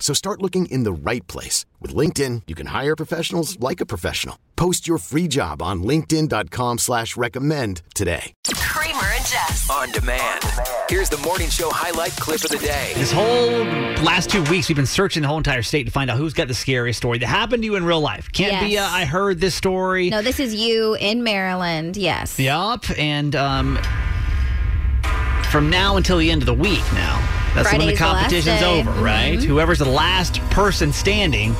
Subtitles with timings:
[0.00, 1.66] So start looking in the right place.
[1.80, 4.38] With LinkedIn, you can hire professionals like a professional.
[4.56, 8.32] Post your free job on linkedin.com slash recommend today.
[8.58, 9.68] Kramer and Jess.
[9.70, 10.42] On demand.
[10.88, 12.92] Here's the morning show highlight clip of the day.
[12.94, 13.64] This whole
[14.04, 16.48] last two weeks, we've been searching the whole entire state to find out who's got
[16.48, 18.30] the scariest story that happened to you in real life.
[18.32, 18.92] Can't be a, Yes.
[18.92, 20.10] I heard this story.
[20.10, 21.96] No, this is you in Maryland.
[21.96, 22.38] Yes.
[22.38, 22.84] Yup.
[22.96, 23.78] And um,
[25.50, 27.34] from now until the end of the week now.
[27.64, 29.38] That's when the Friday's the competition's over, right?
[29.38, 29.44] Mhm.
[29.44, 31.54] Whoever's the last person standing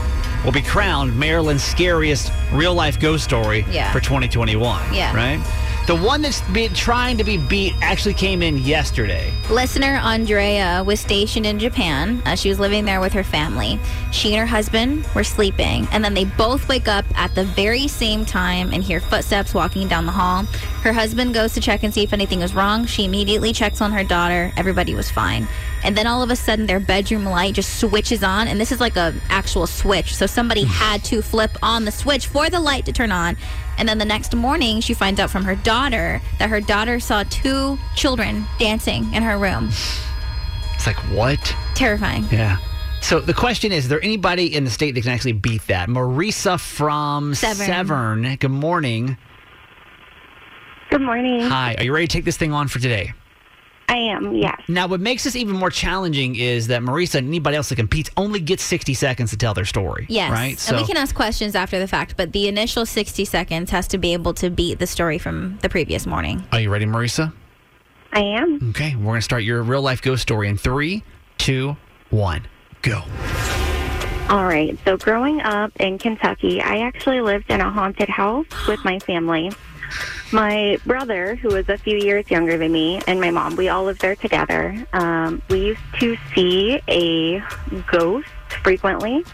[0.45, 3.91] will be crowned Maryland's scariest real life ghost story Yeah.
[3.93, 4.81] for 2021.
[4.95, 5.15] Yeah.
[5.15, 5.41] Right?
[5.89, 9.33] The one that's be, trying to be beat actually came in yesterday.
[9.49, 12.23] Listener Andrea was stationed in Japan.
[12.27, 13.81] Uh, she was living there with her family.
[14.13, 17.89] She and her husband were sleeping, and then they both wake up at the very
[17.89, 20.45] same time and hear footsteps walking down the hall.
[20.83, 22.85] Her husband goes to check and see if anything was wrong.
[22.85, 24.53] She immediately checks on her daughter.
[24.59, 25.49] Everybody was fine.
[25.85, 28.81] And then all of a sudden, their bedroom light just switches on, and this is
[28.81, 30.15] like a actual switch.
[30.15, 30.71] So somebody hmm.
[30.71, 33.37] had to flip on the switch for the light to turn on.
[33.79, 37.23] And then the next morning, she finds out from her daughter that her daughter saw
[37.25, 39.69] two children dancing in her room.
[40.75, 41.55] It's like, what?
[41.75, 42.25] Terrifying.
[42.31, 42.59] Yeah.
[43.01, 45.89] So the question is, is there anybody in the state that can actually beat that?
[45.89, 47.67] Marisa from Severn.
[47.67, 48.37] Severn.
[48.37, 49.17] Good morning.
[50.91, 51.43] Good morning.
[51.43, 51.77] Hi.
[51.79, 53.13] Are you ready to take this thing on for today?
[53.89, 54.61] I am, yes.
[54.69, 58.11] Now, what makes this even more challenging is that Marisa and anybody else that competes
[58.19, 60.07] only gets 60 seconds to tell their story.
[60.11, 60.31] Yes.
[60.31, 60.69] Right?
[60.69, 63.99] and we can ask questions after the fact, but the initial 60 seconds has to
[63.99, 66.45] be able to beat the story from the previous morning.
[66.53, 67.33] are you ready, Marisa?
[68.13, 68.71] I am.
[68.71, 68.95] Okay.
[68.97, 71.03] We're going to start your real life ghost story in three,
[71.39, 71.77] two,
[72.11, 72.47] one,
[72.83, 73.03] go.
[74.29, 74.79] All right.
[74.85, 79.51] So, growing up in Kentucky, I actually lived in a haunted house with my family.
[80.33, 83.85] My brother, who was a few years younger than me, and my mom, we all
[83.85, 84.87] lived there together.
[84.93, 87.43] Um, we used to see a
[87.91, 88.29] ghost
[88.63, 89.25] frequently.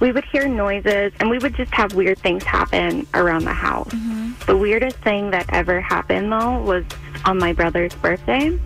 [0.00, 3.92] We would hear noises, and we would just have weird things happen around the house.
[4.46, 6.84] The weirdest thing that ever happened, though, was
[7.24, 8.56] on my brother's birthday.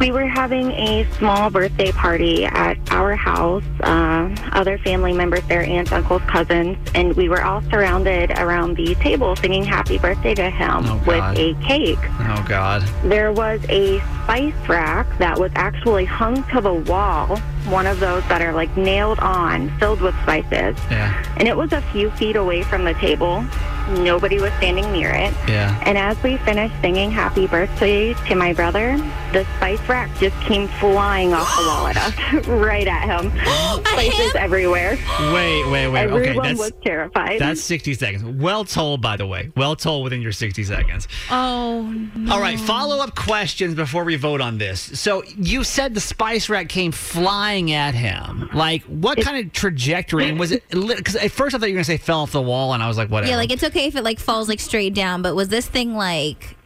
[0.00, 5.62] We were having a small birthday party at our house, uh, other family members there,
[5.62, 10.50] aunts, uncles, cousins, and we were all surrounded around the table singing happy birthday to
[10.50, 11.98] him Oh, with a cake.
[12.02, 12.82] Oh, God.
[13.04, 18.22] There was a spice rack that was actually hung to the wall, one of those
[18.28, 20.76] that are like nailed on, filled with spices.
[20.90, 21.24] Yeah.
[21.36, 23.44] And it was a few feet away from the table.
[23.90, 25.34] Nobody was standing near it.
[25.46, 25.78] Yeah.
[25.84, 28.96] And as we finished singing happy birthday to my brother,
[29.34, 33.30] the spice rack just came flying off the wall at us, right at him.
[33.84, 34.96] Spices everywhere.
[35.34, 36.06] Wait, wait, wait.
[36.06, 36.28] okay.
[36.28, 36.58] Everyone That's.
[36.58, 37.38] was terrified.
[37.40, 38.24] That's 60 seconds.
[38.40, 39.52] Well told, by the way.
[39.54, 41.06] Well told within your 60 seconds.
[41.30, 41.94] Oh,
[42.30, 44.98] All right, follow up questions before we vote on this.
[44.98, 48.48] So you said the spice rack came flying at him.
[48.52, 50.28] Like, what kind of trajectory?
[50.28, 50.68] And was it?
[50.70, 52.88] Because at first I thought you were gonna say fell off the wall, and I
[52.88, 53.30] was like, whatever.
[53.30, 55.94] yeah, like it's okay if it like falls like straight down, but was this thing
[55.94, 56.56] like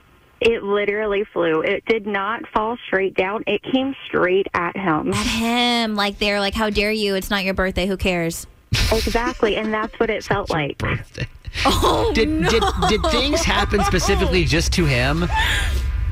[0.40, 1.62] it literally flew.
[1.62, 3.42] It did not fall straight down.
[3.46, 5.12] It came straight at him.
[5.12, 5.96] at him?
[5.96, 7.14] Like they're like, how dare you?
[7.16, 7.86] It's not your birthday.
[7.86, 8.46] Who cares?
[8.92, 10.78] exactly, and that's what it felt like.
[10.78, 11.26] birthday.
[11.64, 12.48] Oh Did, no.
[12.50, 15.24] did did things happen specifically just to him?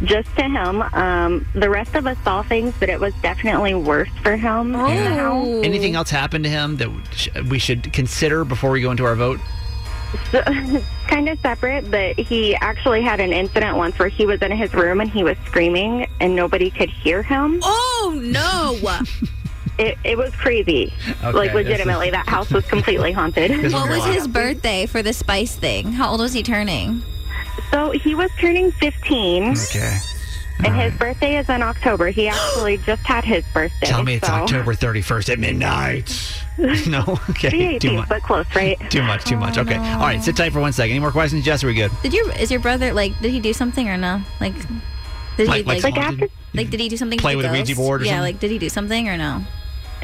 [0.05, 0.83] Just to him.
[0.83, 5.19] Um, the rest of us saw things, but it was definitely worse for him in.
[5.19, 5.61] Oh.
[5.63, 6.91] Anything else happen to him that
[7.49, 9.41] we should consider before we go into our vote?
[10.31, 10.43] So,
[11.09, 14.73] kind of separate, but he actually had an incident once where he was in his
[14.75, 17.61] room and he was screaming and nobody could hear him.
[17.63, 18.79] Oh no!
[19.79, 20.91] It, it was crazy.
[21.23, 23.51] Okay, like, this is- legitimately, that house was completely haunted.
[23.75, 25.93] What was his birthday for the spice thing?
[25.93, 27.03] How old was he turning?
[27.71, 29.99] So, he was turning 15, Okay.
[30.65, 32.09] and his birthday is in October.
[32.09, 33.87] He actually just had his birthday.
[33.87, 36.43] Tell me it's so- October 31st at midnight.
[36.87, 37.19] no?
[37.31, 37.75] Okay.
[37.75, 38.09] The Too much.
[38.09, 38.79] but close, right?
[38.91, 39.59] Too much, too much.
[39.59, 39.77] Oh, okay.
[39.77, 40.93] All right, sit tight for one second.
[40.93, 41.63] Any more questions, Jess?
[41.63, 41.91] Are we good?
[42.03, 43.19] Did your is your brother like?
[43.21, 44.23] Did he do something or no?
[44.41, 44.55] Like,
[45.37, 47.19] Did Like- he like like, Like after like did he do something?
[47.19, 48.23] Play to with a the Ouija board or yeah, something?
[48.35, 49.45] like did he do something or no?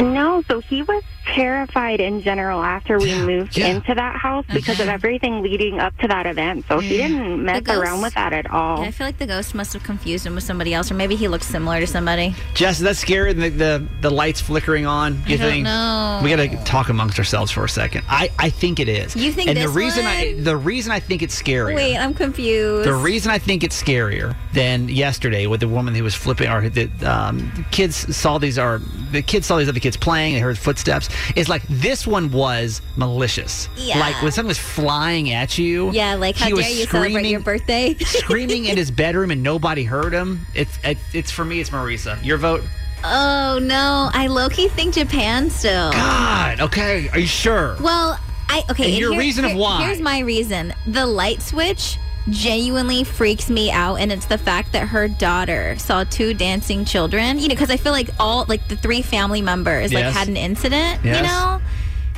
[0.01, 3.67] No, so he was terrified in general after we Yeah, moved yeah.
[3.69, 6.65] into that house because of everything leading up to that event.
[6.69, 8.83] So he didn't mess around with that at all.
[8.83, 11.17] Yeah, I feel like the ghost must have confused him with somebody else, or maybe
[11.17, 12.35] he looks similar to somebody.
[12.55, 13.33] Jess, is that scary?
[13.33, 15.15] The, the the lights flickering on.
[15.27, 15.65] You I think?
[15.65, 16.21] know.
[16.23, 18.05] We got to talk amongst ourselves for a second.
[18.09, 19.15] I, I think it is.
[19.17, 21.75] You think And the this reason I the reason I think it's scarier.
[21.75, 22.89] Wait, I'm confused.
[22.89, 26.69] The reason I think it's scarier than yesterday with the woman who was flipping, or
[26.69, 28.81] the um, the kids saw these, or
[29.13, 32.83] the kids saw these other kids playing They heard footsteps, is like this one was
[32.97, 33.69] malicious.
[33.77, 33.99] Yeah.
[33.99, 35.91] Like when something was flying at you.
[35.93, 37.95] yeah, like how he was dare you celebrate screaming- your birthday?
[38.01, 40.47] screaming in his bedroom and nobody heard him.
[40.55, 41.61] It's it, it's for me.
[41.61, 42.23] It's Marisa.
[42.25, 42.63] Your vote.
[43.05, 45.93] oh no, I low key think Japan still.
[45.93, 46.61] God.
[46.61, 47.09] Okay.
[47.11, 47.77] Are you sure?
[47.81, 48.19] Well,
[48.49, 48.91] I okay.
[48.91, 49.85] And your reason of why?
[49.85, 50.75] Here's my reason.
[50.87, 51.99] The light switch
[52.31, 57.39] genuinely freaks me out, and it's the fact that her daughter saw two dancing children.
[57.39, 60.05] You know, because I feel like all like the three family members Yes.
[60.05, 61.01] like had an incident.
[61.05, 61.17] Yes.
[61.17, 61.61] You know,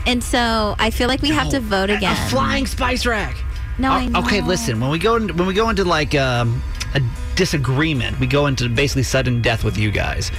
[0.06, 2.12] and so I feel like we have to vote again.
[2.12, 3.36] A flying spice rack.
[3.78, 4.80] No, I Uh, Okay, listen.
[4.80, 6.62] When we go in, when we go into like um,
[6.94, 7.00] a
[7.34, 10.30] disagreement, we go into basically sudden death with you guys.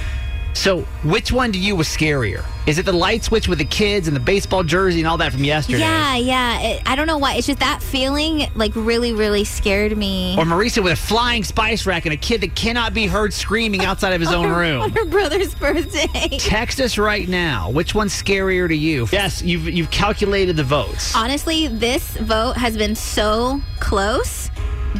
[0.56, 2.42] So, which one to you was scarier?
[2.66, 5.30] Is it the light switch with the kids and the baseball jersey and all that
[5.32, 5.80] from yesterday?
[5.80, 6.60] Yeah, yeah.
[6.60, 7.34] It, I don't know why.
[7.34, 10.34] It's just that feeling like really, really scared me.
[10.38, 13.82] Or Marisa with a flying spice rack and a kid that cannot be heard screaming
[13.82, 14.90] outside of his own on room?
[14.92, 16.38] her brother's birthday.
[16.38, 17.70] Text us right now.
[17.70, 19.06] Which one's scarier to you?
[19.12, 21.14] Yes, you've you've calculated the votes.
[21.14, 24.50] Honestly, this vote has been so close,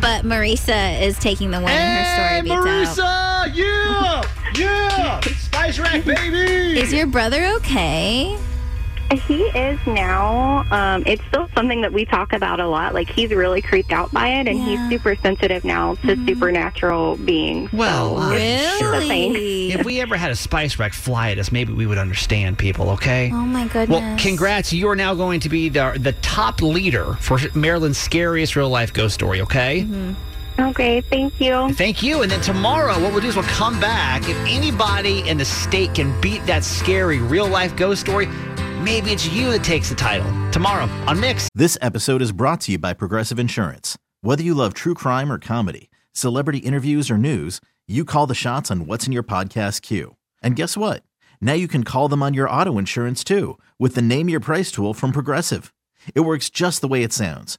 [0.03, 1.71] but Marisa is taking the win.
[1.71, 3.55] In her story beats out.
[3.55, 4.23] Yeah!
[4.59, 5.21] Yeah!
[5.21, 6.79] Spice rack, baby!
[6.79, 8.39] Is your brother okay?
[9.29, 10.65] He is now.
[10.73, 12.93] Um, it's still something that we talk about a lot.
[12.93, 14.89] Like he's really creeped out by it, and Yeah.
[14.89, 17.73] he's super sensitive now to supernatural beings.
[17.73, 19.73] Well, So, Really?
[19.73, 22.91] If we ever had a spice rack fly at us, maybe we would understand people,
[22.91, 23.31] okay?
[23.33, 24.01] Oh my goodness.
[24.01, 24.73] Well, congrats.
[24.73, 28.93] You are now going to be the, the top leader for Maryland's scariest real life
[28.93, 29.83] ghost story, okay?
[29.83, 30.15] Mm-hmm.
[30.59, 31.73] Oh, okay, thank you.
[31.75, 32.23] Thank you.
[32.23, 34.29] And then tomorrow, what we'll do is we'll come back.
[34.29, 38.27] If anybody in the state can beat that scary real life ghost story,
[38.81, 40.27] maybe it's you that takes the title.
[40.51, 41.49] Tomorrow on Mix.
[41.55, 43.99] This episode is brought to you by Progressive Insurance.
[44.23, 48.71] Whether you love true crime or comedy, celebrity interviews or news, you call the shots
[48.71, 50.17] on what's in your podcast queue.
[50.43, 51.03] And guess what?
[51.41, 54.73] Now you can call them on your auto insurance too with the Name Your Price
[54.73, 55.73] tool from Progressive.
[56.15, 57.59] It works just the way it sounds.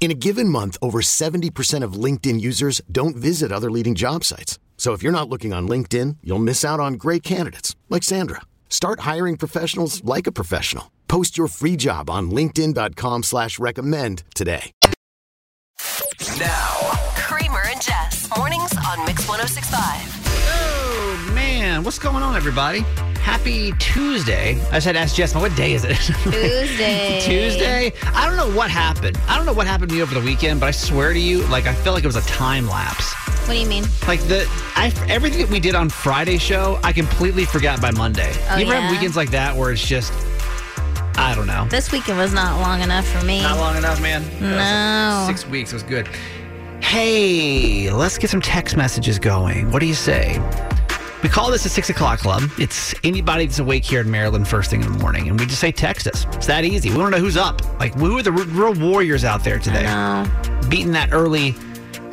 [0.00, 4.58] In a given month, over 70% of LinkedIn users don't visit other leading job sites.
[4.78, 8.40] So if you're not looking on LinkedIn, you'll miss out on great candidates like Sandra.
[8.70, 10.90] Start hiring professionals like a professional.
[11.06, 14.72] Post your free job on linkedin.com slash recommend today.
[16.38, 19.74] Now, Kramer and Jess, mornings on Mix 1065.
[20.48, 21.84] Oh, man.
[21.84, 22.84] What's going on, everybody?
[23.30, 24.60] Happy Tuesday.
[24.70, 25.94] I just had to ask Jess, what day is it?
[26.24, 27.20] Tuesday.
[27.20, 27.92] Tuesday.
[28.12, 29.20] I don't know what happened.
[29.28, 31.46] I don't know what happened to me over the weekend, but I swear to you,
[31.46, 33.14] like I felt like it was a time lapse.
[33.46, 33.84] What do you mean?
[34.08, 38.32] Like the I everything that we did on Friday show, I completely forgot by Monday.
[38.50, 38.80] Oh, you ever yeah?
[38.80, 40.12] have weekends like that where it's just
[41.14, 41.68] I don't know.
[41.70, 43.42] This weekend was not long enough for me.
[43.42, 44.24] Not long enough, man.
[44.40, 44.56] No.
[44.56, 45.70] like six weeks.
[45.70, 46.08] It was good.
[46.82, 49.70] Hey, let's get some text messages going.
[49.70, 50.40] What do you say?
[51.22, 52.42] We call this a six o'clock club.
[52.58, 55.60] It's anybody that's awake here in Maryland first thing in the morning, and we just
[55.60, 56.24] say text us.
[56.32, 56.88] It's that easy.
[56.90, 57.60] We want to know who's up.
[57.78, 60.24] Like who are the real warriors out there today, No.
[60.70, 61.54] beating that early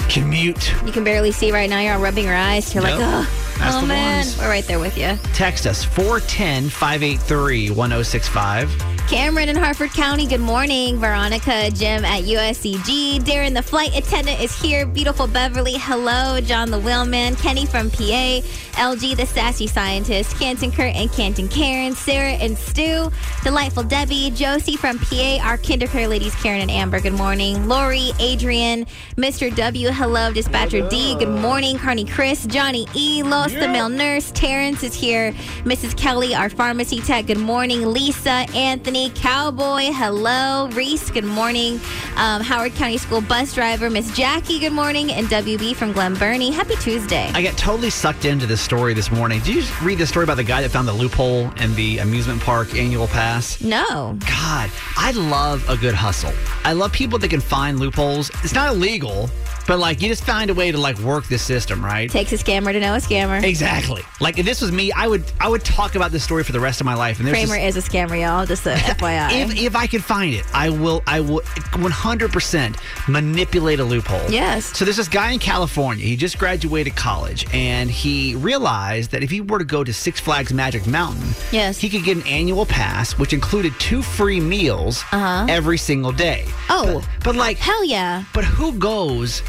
[0.10, 0.74] commute.
[0.86, 1.80] You can barely see right now.
[1.80, 2.74] You're all rubbing your eyes.
[2.74, 3.00] You're Nope.
[3.00, 4.18] like, oh, That's oh the man.
[4.26, 4.38] ones.
[4.38, 5.18] We're right there with you.
[5.34, 8.97] Text us 410 583 1065.
[9.08, 10.98] Cameron in Harford County, good morning.
[10.98, 13.22] Veronica, Jim at USCG.
[13.22, 14.86] Darren, the flight attendant, is here.
[14.86, 16.42] Beautiful Beverly, hello.
[16.42, 17.38] John, the wheelman.
[17.38, 18.42] Kenny from PA.
[18.74, 20.38] LG, the sassy scientist.
[20.38, 21.96] Canton Kurt and Canton Karen.
[21.96, 23.10] Sarah and Stu.
[23.46, 24.30] Delightful Debbie.
[24.32, 25.38] Josie from PA.
[25.42, 27.66] Our kindergarten ladies, Karen and Amber, good morning.
[27.66, 28.86] Lori, Adrian,
[29.16, 29.56] Mr.
[29.56, 30.34] W, hello.
[30.34, 31.78] Dispatcher D, good morning.
[31.78, 34.32] Carney Chris, Johnny E, Los, the male nurse.
[34.32, 35.32] Terrence is here.
[35.64, 35.96] Mrs.
[35.96, 37.94] Kelly, our pharmacy tech, good morning.
[37.94, 40.70] Lisa, Anthony, Cowboy, hello.
[40.74, 41.80] Reese, good morning.
[42.16, 45.12] Um, Howard County School bus driver, Miss Jackie, good morning.
[45.12, 47.30] And WB from Glen Burnie, happy Tuesday.
[47.34, 49.40] I got totally sucked into this story this morning.
[49.42, 52.42] Did you read the story about the guy that found the loophole in the amusement
[52.42, 53.62] park annual pass?
[53.62, 54.18] No.
[54.28, 56.34] God, I love a good hustle.
[56.64, 58.32] I love people that can find loopholes.
[58.44, 59.30] It's not illegal,
[59.68, 62.10] but like you just find a way to like work the system, right?
[62.10, 63.44] Takes a scammer to know a scammer.
[63.44, 64.02] Exactly.
[64.20, 66.60] Like if this was me, I would I would talk about this story for the
[66.60, 67.20] rest of my life.
[67.20, 68.46] And there's Kramer this- is a scammer, y'all.
[68.46, 69.42] Just a FYI.
[69.44, 71.04] if, if I could find it, I will.
[71.06, 74.30] I will 100% manipulate a loophole.
[74.30, 74.78] Yes.
[74.78, 76.06] So there's this guy in California.
[76.06, 80.20] He just graduated college, and he realized that if he were to go to Six
[80.20, 81.78] Flags Magic Mountain, Yes.
[81.78, 86.46] he could get an annual pass, which included two free meals every single day.
[86.48, 86.74] Uh-huh.
[86.80, 87.00] Oh.
[87.00, 88.24] but, but like hell yeah.
[88.34, 89.42] But who goes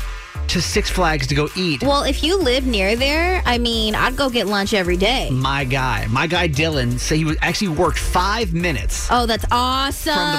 [0.49, 1.83] to Six Flags to go eat?
[1.83, 5.31] Well, if you live near there, I mean, I'd go get lunch every day.
[5.31, 10.15] My guy, my guy Dylan, said he was actually worked five minutes Oh, that's awesome.
[10.15, 10.33] from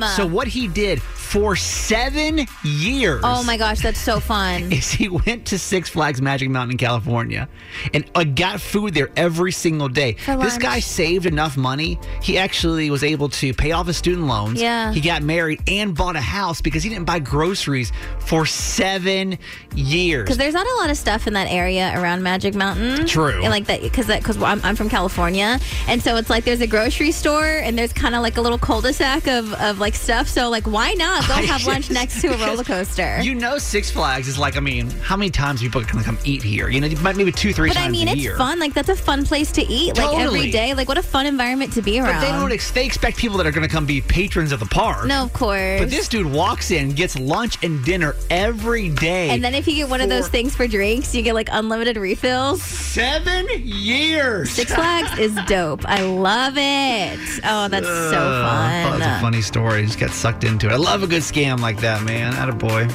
[0.06, 0.16] park.
[0.16, 3.20] So what he did for seven years.
[3.22, 4.72] Oh my gosh, that's so fun.
[4.72, 7.48] Is he went to Six Flags Magic Mountain in California
[7.92, 10.14] and uh, got food there every single day.
[10.14, 10.62] For This lunch.
[10.62, 11.98] guy saved enough money.
[12.22, 14.60] He actually was able to pay off his student loans.
[14.60, 14.90] Yeah.
[14.92, 19.38] He got married and bought a house because he didn't buy groceries for seven
[19.74, 20.24] years.
[20.24, 23.06] Because there's not a lot of stuff in that area around Magic Mountain.
[23.06, 23.42] True.
[23.42, 25.58] And like that, because that, because I'm, I'm from California,
[25.88, 28.58] and so it's like there's a grocery store, and there's kind of like a little
[28.58, 30.26] cul-de-sac of, of like stuff.
[30.26, 33.20] So like, why not go I have lunch next to a roller coaster?
[33.20, 36.42] You know, Six Flags is like, I mean, how many times people can come eat
[36.42, 36.68] here?
[36.68, 38.36] You know, you might- maybe two, three but times I mean, it's year.
[38.36, 38.58] fun.
[38.60, 39.96] Like that's a fun place to eat.
[39.96, 40.74] Like every day.
[40.74, 42.12] Like what a fun environment to be around.
[42.14, 42.52] But they don't.
[42.52, 45.06] Ex- they expect people that are going to come be patrons of the park.
[45.06, 45.80] no, of course.
[45.80, 49.30] But this dude walks in, gets lunch and dinner every day.
[49.30, 51.96] and then if you get one of those things for drinks, you get like unlimited
[51.96, 52.62] refills.
[52.62, 53.46] seven
[53.88, 54.50] years.
[54.50, 55.84] Six Flags is dope.
[55.88, 57.18] I love it.
[57.44, 58.94] Oh, that's so Uh, thought fun.
[58.94, 59.82] it was a funny story.
[59.86, 60.72] Just got sucked into it.
[60.72, 62.34] I love a good scam like that, man.
[62.34, 62.86] Atta boy.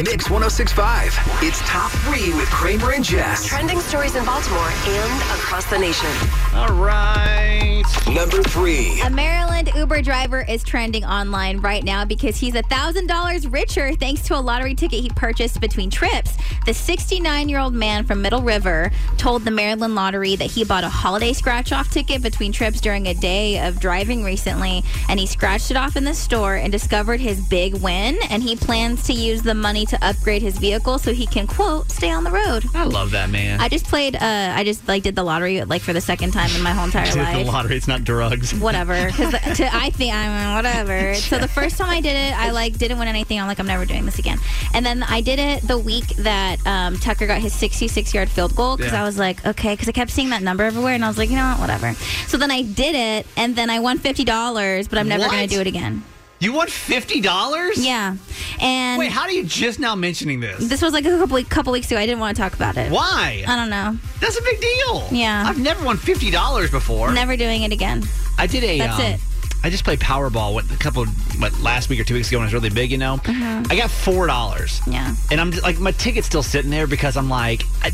[0.00, 1.18] Mix 1065.
[1.42, 3.44] It's top three with Kramer and Jess.
[3.44, 6.08] Trending stories in Baltimore and across the nation.
[6.54, 7.84] All right.
[8.10, 9.00] Number three.
[9.02, 14.36] A Maryland Uber driver is trending online right now because he's $1,000 richer thanks to
[14.36, 16.36] a lottery ticket he purchased between trips.
[16.64, 20.84] The 69 year old man from Middle River told the Maryland Lottery that he bought
[20.84, 25.26] a holiday scratch off ticket between trips during a day of driving recently, and he
[25.26, 28.18] scratched it off in the store and discovered his big win.
[28.30, 31.90] And he plans to use the money to upgrade his vehicle so he can, quote,
[31.90, 32.64] stay on the road.
[32.74, 33.60] I love that, man.
[33.60, 34.20] I just played, uh,
[34.54, 37.04] I just like did the lottery like for the second time in my whole entire
[37.12, 37.76] Did the life lottery.
[37.76, 38.54] It's not drugs.
[38.60, 39.06] whatever.
[39.06, 41.14] Because I think I mean whatever.
[41.14, 43.40] So the first time I did it, I like didn't win anything.
[43.40, 44.38] I'm like I'm never doing this again.
[44.74, 48.54] And then I did it the week that um, Tucker got his 66 yard field
[48.54, 49.02] goal because Yeah.
[49.02, 51.30] I was like okay because I kept seeing that number everywhere and I was like
[51.30, 51.94] you know what whatever.
[52.28, 55.30] So then I did it and then I won fifty dollars, but I'm never What?
[55.30, 56.02] gonna do it again.
[56.42, 57.84] You won fifty dollars?
[57.86, 58.16] Yeah,
[58.60, 60.68] and Wait, how are you just now mentioning this?
[60.68, 62.00] this was like a couple couple weeks ago.
[62.00, 62.90] I didn't want to talk about it.
[62.90, 63.44] Why?
[63.46, 63.96] I don't know.
[64.20, 65.06] That's a big deal.
[65.12, 65.44] Yeah.
[65.46, 67.12] I've never won fifty dollars before.
[67.12, 68.02] Never doing it again.
[68.38, 68.76] I did a.
[68.78, 69.20] That's um, it.
[69.62, 71.06] I just played Powerball what, a couple,
[71.38, 72.90] what last week or two weeks ago when it was really big.
[72.90, 73.62] You know, Uh-huh.
[73.70, 74.80] I got four dollars.
[74.88, 75.14] Yeah.
[75.30, 77.92] and I'm just, like my ticket's still sitting there because I'm like I,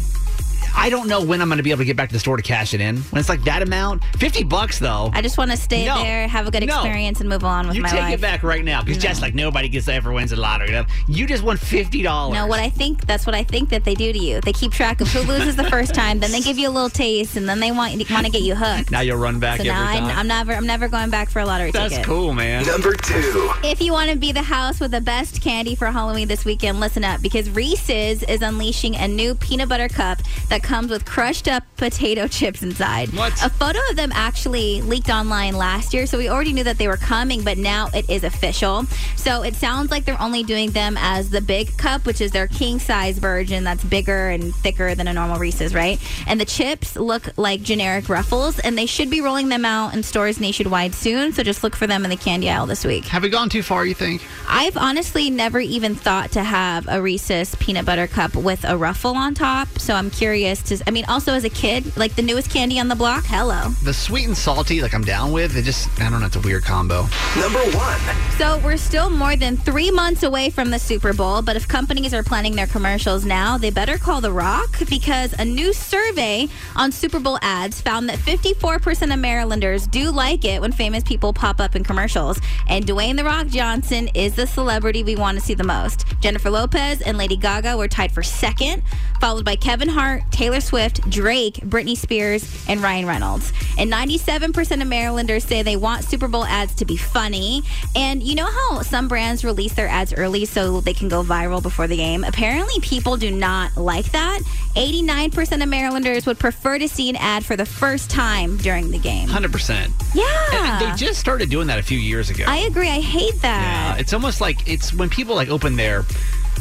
[0.77, 2.37] I don't know when I'm going to be able to get back to the store
[2.37, 2.99] to cash it in.
[2.99, 5.11] When it's like that amount, fifty bucks though.
[5.13, 6.03] I just want to stay No.
[6.03, 6.75] there, have a good No.
[6.77, 7.95] experience, and move on with you my life.
[7.95, 8.19] You take life.
[8.19, 10.85] it back right now because just like nobody gets ever wins a lottery.
[11.07, 12.35] You just won fifty dollars.
[12.35, 14.41] No, what I think that's what I think that they do to you.
[14.41, 16.91] They keep track of who loses the first time, then they give you a little
[16.91, 18.91] taste, and then they want want to get you hooked.
[18.91, 20.05] now you'll run back So every now time.
[20.05, 22.07] I'm, I'm never I'm never going back for a lottery That's ticket.
[22.07, 22.67] cool, man.
[22.67, 23.51] Number two.
[23.65, 26.81] If you want to be the house with the best candy for Halloween this weekend,
[26.81, 31.49] listen up because Reese's is unleashing a new peanut butter cup that comes with crushed
[31.49, 33.13] up potato chips inside.
[33.15, 33.33] What?
[33.45, 36.89] A photo of them actually leaked online last year, so we already knew that they
[36.89, 38.85] were coming, but now it is official.
[39.17, 42.47] So it sounds like they're only doing them as the big cup, which is their
[42.47, 46.01] king size version that's bigger and thicker than a normal Reese's, right?
[46.27, 50.03] And the chips look like generic ruffles, and they should be rolling them out in
[50.03, 51.33] stores nationwide soon.
[51.33, 53.05] So just look for them in the candy aisle this week.
[53.07, 53.85] Have we gone too far?
[53.85, 54.23] You think?
[54.49, 59.17] I've honestly never even thought to have a Reese's peanut butter cup with a ruffle
[59.17, 59.69] on top.
[59.79, 60.63] So I'm curious hilarious.
[60.63, 63.25] To I mean, also as a kid, like the newest candy on the block.
[63.27, 63.71] Hello.
[63.83, 65.57] The sweet and salty, like I'm down with.
[65.57, 67.07] It just, I don't know, it's a weird combo.
[67.39, 68.01] Number one.
[68.39, 72.15] So we're still more than three months away from the Super Bowl, but if companies
[72.15, 76.93] are planning their commercials now, they better call The Rock because a new survey on
[76.93, 81.61] Super Bowl ads found that 54% of Marylanders do like it when famous people pop
[81.61, 82.41] up in commercials.
[82.69, 86.05] And Dwayne The Rock Johnson is the celebrity we want to see the most.
[86.21, 88.83] Jennifer Lopez and Lady Gaga were tied for second,
[89.21, 93.53] followed by Kevin Hart, Taylor Swift, Drake, Britney Spears, and Ryan Reynolds.
[93.77, 97.63] And 97% of Marylanders say they want Super Bowl ads to be funny.
[97.97, 101.61] And you know how some brands release their ads early so they can go viral
[101.61, 102.23] before the game?
[102.23, 104.41] Apparently, people do not like that.
[104.77, 108.99] 89% of Marylanders would prefer to see an ad for the first time during the
[109.01, 109.29] game.
[109.29, 109.91] 100%.
[110.15, 110.25] Yeah.
[110.53, 112.45] And they just started doing that a few years ago.
[112.47, 112.89] I agree.
[112.89, 113.97] I hate that.
[113.97, 116.05] Yeah, it's almost like it's when people like open their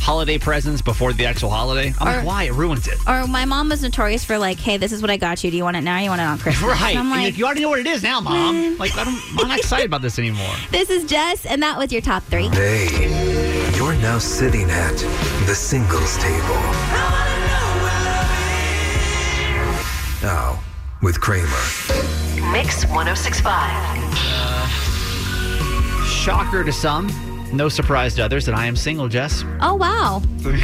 [0.01, 1.93] holiday presents before the actual holiday.
[1.99, 2.43] I'm Or- like, why?
[2.43, 2.97] It ruins it.
[3.07, 5.51] Or my mom was notorious for like, hey, this is what I got you.
[5.51, 5.97] Do you want it now?
[5.97, 6.69] Or you want it on Christmas?
[6.71, 6.89] Right.
[6.95, 8.77] And I'm And like, like, you already know what it is now, mom.
[8.77, 10.53] Like, I don't, I'm not excited about this anymore.
[10.71, 12.47] this is Jess, and that was your top three.
[12.49, 14.97] Hey, you're now sitting at
[15.45, 16.55] the singles table.
[20.21, 20.59] Now,
[21.01, 21.47] with Kramer.
[22.51, 23.47] Mix 1065.
[26.07, 27.07] Shocker to some,
[27.53, 29.43] no surprise to others that I am single, Jess.
[29.61, 30.21] Oh wow.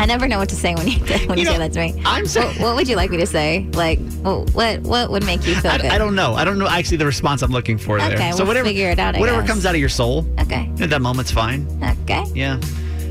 [0.00, 1.80] I never know what to say when you when you, You know, say that to
[1.80, 2.02] me.
[2.04, 3.66] I'm so- What, what would you like me to say?
[3.74, 5.86] Like, what what, what would make you feel I, good?
[5.92, 6.34] I don't know.
[6.34, 8.12] I don't know actually the response I'm looking for there.
[8.14, 9.50] Okay, so we'll whatever, figure it out, I whatever guess.
[9.50, 10.70] comes out of your soul, Okay.
[10.80, 11.66] at that moment's fine.
[12.02, 12.24] Okay.
[12.34, 12.60] Yeah.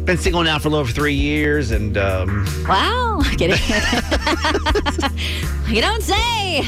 [0.03, 3.21] Been single now for a little over three years, and um, Wow.
[3.37, 3.57] Kidding.
[5.67, 6.67] you don't say.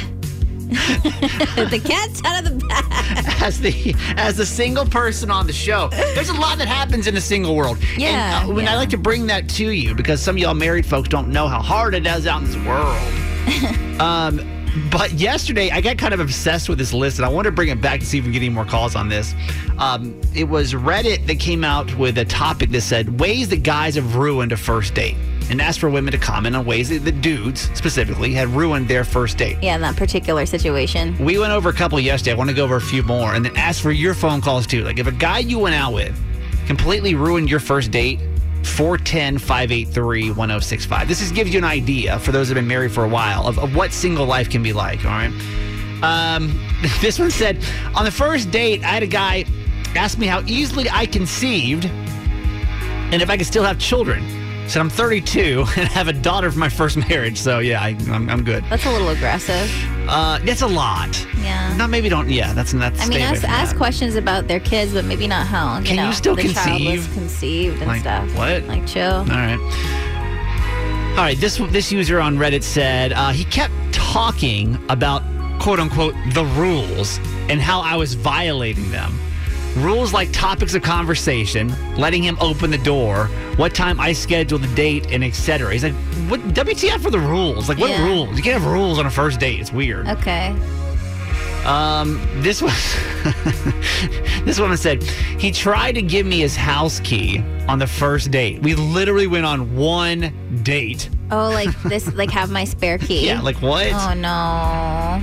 [0.70, 2.86] The cat's out of the bag.
[3.42, 7.14] as the as the single person on the show, there's a lot that happens in
[7.14, 7.78] the single world.
[7.98, 10.54] Yeah, And, uh, when I like to bring that to you because some of y'all
[10.54, 14.00] married folks don't know how hard it is out in this world.
[14.02, 14.52] um,
[14.92, 17.70] but yesterday I got kind of obsessed with this list, and I want to bring
[17.70, 19.34] it back to see if we get any more calls on this.
[19.78, 23.96] Um, it was Reddit that came out with a topic that said ways that guys
[23.96, 25.16] have ruined a first date,
[25.50, 29.04] and asked for women to comment on ways that the dudes specifically had ruined their
[29.04, 29.58] first date.
[29.62, 31.18] Yeah, in that particular situation.
[31.24, 32.32] We went over a couple yesterday.
[32.34, 34.68] I want to go over a few more and then ask for your phone calls
[34.68, 34.84] too.
[34.84, 36.20] Like if a guy you went out with
[36.68, 38.20] completely ruined your first date,
[38.64, 41.08] 410 583 1065.
[41.08, 43.48] This is gives you an idea for those that have been married for a while
[43.48, 45.32] of, of what single life can be like, all right?
[46.02, 46.60] Um,
[47.02, 47.64] this one said,
[47.96, 49.46] on the first date, I had a guy
[49.96, 54.45] ask me how easily I conceived and if I could still have children.
[54.68, 58.30] Said I'm 32 and have a daughter from my first marriage, so yeah, I, I'm,
[58.30, 58.64] I'm good.
[58.70, 59.70] That's a little aggressive.
[60.10, 61.16] Uh, that's a lot.
[61.42, 61.76] Yeah.
[61.78, 62.30] No, maybe don't.
[62.30, 63.00] Yeah, that's that's.
[63.02, 65.78] I mean, ask, ask questions about their kids, but maybe not how.
[65.80, 67.14] You Can you know, still the child was conceive?
[67.14, 68.36] conceived and Like, stuff.
[68.36, 68.64] what?
[68.64, 69.14] Like chill.
[69.18, 69.60] All right.
[71.12, 71.38] All right.
[71.38, 75.22] This this user on Reddit said uh, he kept talking about
[75.62, 77.18] quote unquote the rules
[77.50, 79.18] and how I was violating them.
[79.76, 83.26] Rules like topics of conversation, letting him open the door,
[83.58, 85.74] what time I schedule the date, and etc.
[85.74, 85.94] He's like,
[86.30, 87.68] "What WTF for the rules?
[87.68, 88.06] Like, what Yeah.
[88.06, 88.38] rules?
[88.38, 89.60] You can't have rules on a first date.
[89.60, 90.56] It's weird." Okay.
[91.66, 92.74] Um, this was
[94.46, 98.62] this woman said he tried to give me his house key on the first date.
[98.62, 100.32] We literally went on one
[100.64, 101.10] date.
[101.32, 103.26] Oh, like this, like have my spare key.
[103.26, 103.88] Yeah, like what?
[103.94, 105.22] Oh no.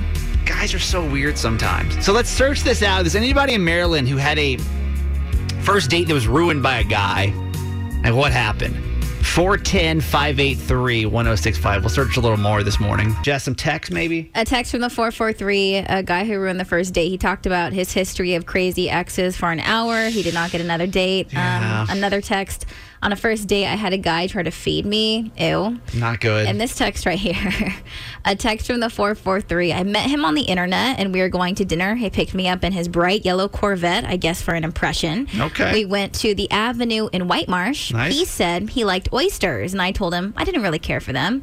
[0.52, 2.04] Guys are so weird sometimes.
[2.04, 3.06] So let's search this out.
[3.06, 4.58] Is anybody in Maryland who had a
[5.62, 7.32] first date that was ruined by a guy?
[8.04, 8.76] And what happened?
[9.24, 11.82] 410 583 1065.
[11.82, 13.14] We'll search a little more this morning.
[13.22, 14.30] Just some text, maybe?
[14.34, 17.08] A text from the 443, a guy who ruined the first date.
[17.08, 20.10] He talked about his history of crazy exes for an hour.
[20.10, 21.32] He did not get another date.
[21.32, 21.86] Yeah.
[21.88, 22.66] Um, another text.
[23.02, 25.32] On a first date, I had a guy try to feed me.
[25.36, 25.80] Ew.
[25.94, 26.46] Not good.
[26.46, 27.74] And this text right here,
[28.24, 29.72] a text from the 443.
[29.72, 31.96] I met him on the internet and we were going to dinner.
[31.96, 35.26] He picked me up in his bright yellow Corvette, I guess for an impression.
[35.36, 35.72] Okay.
[35.72, 37.92] We went to the Avenue in White Marsh.
[37.92, 38.12] Nice.
[38.12, 41.42] He said he liked oysters, and I told him I didn't really care for them.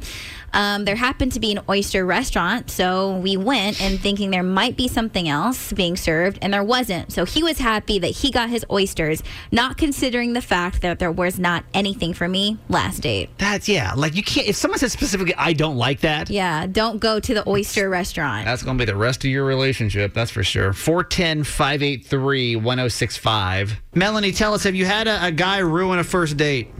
[0.52, 4.76] Um, there happened to be an oyster restaurant, so we went and thinking there might
[4.76, 7.12] be something else being served, and there wasn't.
[7.12, 11.12] So he was happy that he got his oysters, not considering the fact that there
[11.12, 13.30] was not anything for me last date.
[13.38, 13.92] That's, yeah.
[13.94, 17.34] Like, you can't, if someone says specifically, I don't like that, Yeah, don't go to
[17.34, 18.44] the oyster restaurant.
[18.44, 20.72] That's going to be the rest of your relationship, that's for sure.
[20.72, 23.80] 410 583 1065.
[23.94, 26.72] Melanie, tell us, have you had a, a guy ruin a first date?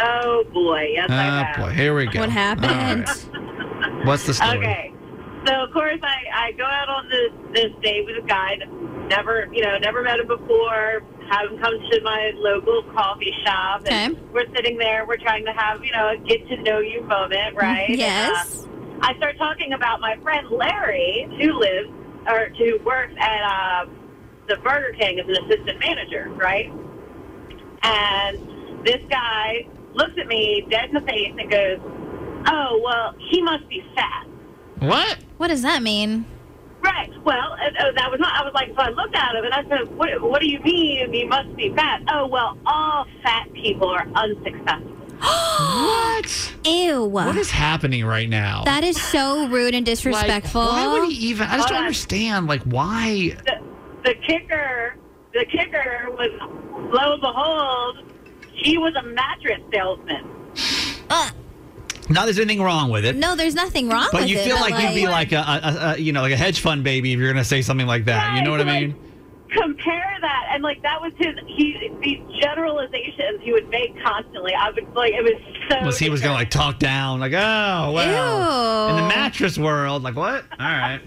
[0.00, 1.56] Oh boy, yes, I have.
[1.56, 2.20] boy, here we go.
[2.20, 3.08] What happened?
[3.08, 4.06] All right.
[4.06, 4.58] What's the story?
[4.58, 4.94] Okay,
[5.46, 8.68] so of course I, I go out on this this date with a guy, that
[9.08, 11.02] never you know never met him before.
[11.30, 13.82] have him come to my local coffee shop.
[13.86, 15.06] And we're sitting there.
[15.06, 17.90] We're trying to have, you know, a get to know you moment, right?
[17.90, 18.64] Yes.
[18.64, 21.90] And, uh, I start talking about my friend Larry, who lives
[22.26, 23.86] or who works at uh,
[24.48, 26.72] the Burger King as an assistant manager, right?
[27.82, 29.66] And this guy
[29.98, 31.78] looks at me dead in the face and goes,
[32.46, 34.26] "Oh, well, he must be fat."
[34.78, 35.18] What?
[35.36, 36.24] What does that mean?
[36.80, 37.10] Right.
[37.24, 38.32] Well, uh, uh, that was not.
[38.34, 40.22] I was like, so I looked at him and I said, "What?
[40.22, 41.12] What do you mean?
[41.12, 44.94] He must be fat?" Oh, well, all fat people are unsuccessful.
[45.18, 46.54] what?
[46.64, 47.04] Ew.
[47.04, 48.62] What is happening right now?
[48.64, 50.60] That is so rude and disrespectful.
[50.60, 51.48] Like, why would he even?
[51.48, 51.84] I just don't on.
[51.84, 52.46] understand.
[52.46, 53.36] Like, why?
[53.44, 53.60] The,
[54.04, 54.94] the kicker,
[55.34, 56.30] the kicker was,
[56.92, 58.07] lo and behold,
[58.58, 60.24] he was a mattress salesman.
[62.10, 63.16] Not there's anything wrong with it.
[63.16, 65.92] No, there's nothing wrong But with you feel but, like, you'd be like a, a,
[65.94, 68.34] a, you know, like a hedge fund baby if you're gonna say something like that.
[68.36, 68.96] you know what I Right, mean?
[69.50, 71.34] Compare that, and like that was his.
[71.46, 74.52] He these generalizations he would make constantly.
[74.54, 75.32] I would like it was
[75.70, 75.86] so.
[75.86, 80.16] Was he was gonna like talk down, like, oh well, in the mattress world, like
[80.16, 80.44] what?
[80.58, 81.00] All right,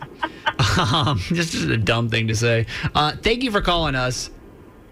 [0.94, 2.66] um, just, just a dumb thing to say.
[2.96, 4.32] Uh, thank you for calling us.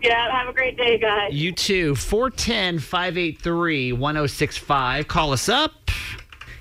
[0.01, 0.31] Yeah.
[0.31, 1.33] Have a great day, guys.
[1.33, 1.95] You too.
[1.95, 5.07] 410 583 1065.
[5.07, 5.91] Call us up.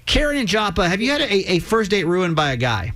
[0.07, 2.93] Karen and Joppa, have you had a, a first date ruined by a guy?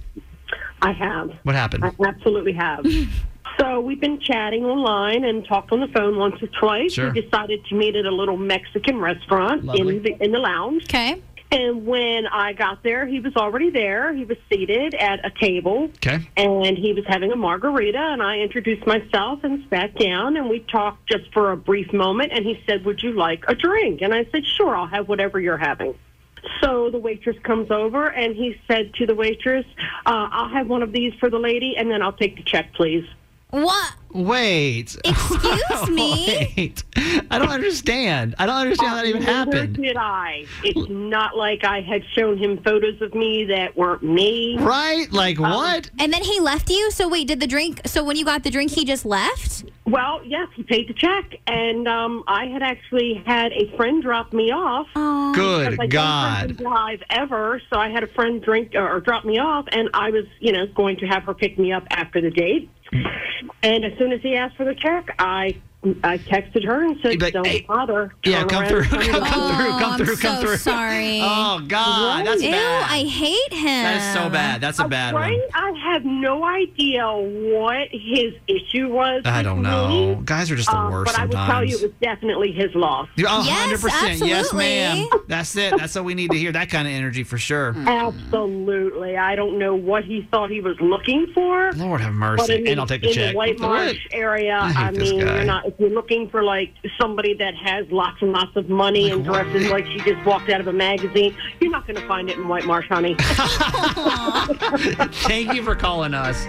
[0.80, 1.30] I have.
[1.42, 1.84] What happened?
[1.84, 2.86] I absolutely have.
[3.60, 6.94] so we've been chatting online and talked on the phone once or twice.
[6.94, 7.12] Sure.
[7.12, 9.96] We decided to meet at a little Mexican restaurant Lovely.
[9.96, 10.84] in the in the lounge.
[10.84, 11.20] Okay.
[11.52, 14.10] And when I got there, he was already there.
[14.14, 15.90] He was seated at a table.
[15.96, 16.26] Okay.
[16.34, 20.60] And he was having a margarita, and I introduced myself and sat down, and we
[20.60, 22.32] talked just for a brief moment.
[22.32, 25.38] And he said, "Would you like a drink?" And I said, "Sure, I'll have whatever
[25.38, 25.94] you're having."
[26.62, 29.66] So the waitress comes over, and he said to the waitress,
[30.06, 32.72] uh, "I'll have one of these for the lady, and then I'll take the check,
[32.72, 33.04] please."
[33.50, 33.92] What?
[34.14, 34.96] Wait.
[35.04, 36.54] Excuse me?
[36.56, 36.84] Wait.
[37.30, 38.34] I don't understand.
[38.38, 39.76] I don't understand how that even Neither happened.
[39.76, 40.46] Did I?
[40.62, 44.56] It's not like I had shown him photos of me that weren't me.
[44.58, 45.10] Right?
[45.12, 45.90] Like Um, what?
[45.98, 46.90] And then he left you?
[46.90, 49.64] So wait, did the drink so when you got the drink he just left?
[49.84, 54.32] Well, yes, he paid the check, and um, I had actually had a friend drop
[54.32, 54.86] me off.
[54.94, 55.32] Oh.
[55.34, 56.56] Good because I God.
[56.56, 60.24] Drive ever, so I had a friend drink or drop me off, and I was,
[60.38, 62.70] you know, going to have her pick me up after the date.
[63.62, 65.56] And as soon as he asked for the check, I
[66.04, 68.82] I texted her and said, But, "Don't hey, bother." Yeah, come through.
[68.82, 69.26] and Come, turn it come through.
[69.26, 70.12] Come Oh, through.
[70.14, 70.56] I'm Come so through.
[70.58, 71.20] sorry.
[71.22, 72.84] Oh God, that's Ew, bad.
[72.88, 73.64] I hate him.
[73.64, 74.60] that is so bad.
[74.60, 75.22] That's a bad one.
[75.24, 75.40] Right?
[75.54, 79.22] I have no idea what his issue was.
[79.24, 79.62] I don't me.
[79.64, 80.22] know.
[80.24, 82.72] Guys are just the Um, worst but I will tell you, it was definitely his
[82.76, 83.08] loss.
[83.16, 84.24] You're a Yes, 100%.
[84.26, 85.08] Yes, ma'am.
[85.26, 85.76] That's it.
[85.76, 86.52] That's what we need to hear.
[86.52, 87.74] That kind of energy for sure.
[87.76, 89.16] Absolutely.
[89.16, 91.72] I don't know what he thought he was looking for.
[91.72, 92.54] Lord have But mercy.
[92.56, 93.32] in, and I'll take the in check.
[93.32, 95.34] the White Marsh area, I hate I, this mean, guy.
[95.36, 95.71] you're not.
[95.78, 99.86] You're looking for like somebody that has lots and lots of money and dresses like
[99.86, 102.64] she just walked out of a magazine, you're not going to find it in White
[102.64, 103.16] Marsh, honey.
[105.26, 106.44] Thank you for calling us.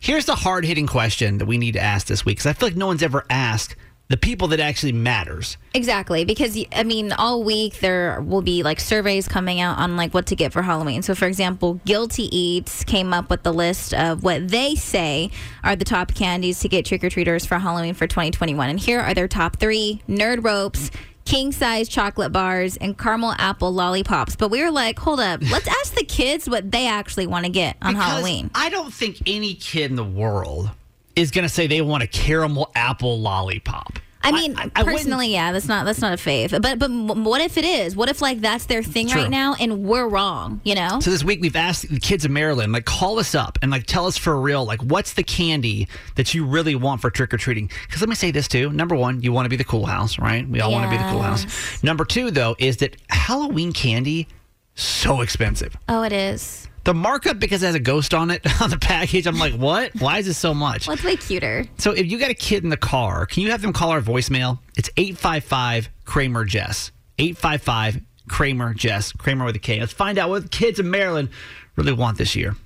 [0.00, 2.68] Here's the hard hitting question that we need to ask this week because I feel
[2.68, 3.76] like no one's ever asked
[4.12, 5.56] the people that actually matters.
[5.72, 10.12] Exactly, because I mean, all week there will be like surveys coming out on like
[10.12, 11.00] what to get for Halloween.
[11.00, 15.30] So, for example, Guilty Eats came up with the list of what they say
[15.64, 19.00] are the top candies to get trick or treaters for Halloween for 2021, and here
[19.00, 20.90] are their top three: Nerd Ropes.
[21.24, 24.34] King size chocolate bars and caramel apple lollipops.
[24.34, 27.50] But we were like, hold up, let's ask the kids what they actually want to
[27.50, 28.50] get on Because Halloween.
[28.56, 30.70] I don't think any kid in the world
[31.16, 33.98] is going to say they want a caramel apple lollipop.
[34.24, 36.50] I mean, I- I personally, yeah, that's not that's not a fave.
[36.62, 37.96] But but what if it is?
[37.96, 39.22] What if like that's their thing True.
[39.22, 40.60] right now and we're wrong?
[40.62, 41.00] You know?
[41.00, 43.84] So this week we've asked the kids of Maryland, like, call us up and like
[43.86, 47.36] tell us for real, like, what's the candy that you really want for trick or
[47.36, 47.68] treating?
[47.86, 50.20] Because let me say this too: number one, you want to be the cool house,
[50.20, 50.48] right?
[50.48, 51.82] We all want to be the cool house.
[51.82, 54.28] Number two, though, is that Halloween candy
[54.76, 55.76] so expensive.
[55.88, 56.68] Oh, it is.
[56.84, 59.26] The markup because it has a ghost on it on the package.
[59.26, 59.92] I'm like, what?
[60.00, 60.88] Why is it so much?
[60.88, 61.64] Let's way cuter.
[61.78, 64.00] So if you got a kid in the car, can you have them call our
[64.00, 64.58] voicemail?
[64.76, 66.90] It's 855 Kramer Jess.
[67.18, 69.12] 855 Kramer Jess.
[69.12, 69.78] Kramer with a K.
[69.78, 71.28] Let's find out what kids in Maryland
[71.76, 72.56] really want this year.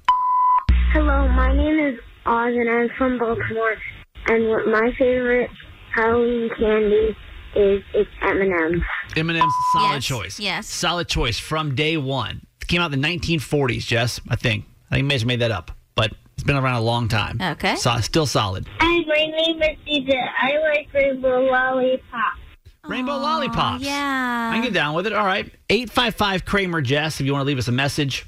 [0.92, 3.76] Hello, my name is Oz and I'm from Baltimore.
[4.28, 5.50] And what my favorite
[5.94, 7.16] Halloween candy
[7.54, 8.82] is it's M&M's.
[9.16, 10.04] M&M's solid yes.
[10.04, 10.40] choice.
[10.40, 10.66] Yes.
[10.66, 14.64] Solid choice from day 1 came out in the 1940s, Jess, I think.
[14.90, 17.40] I think Mitch made that up, but it's been around a long time.
[17.40, 17.76] Okay.
[17.76, 18.66] So, still solid.
[18.78, 20.22] Hi, my name is Caesar.
[20.40, 22.34] I like rainbow lollipop.
[22.84, 23.82] Rainbow lollipops.
[23.82, 24.50] Yeah.
[24.52, 25.12] I can get down with it.
[25.12, 25.52] All right.
[25.70, 28.26] 855 Kramer Jess, if you want to leave us a message.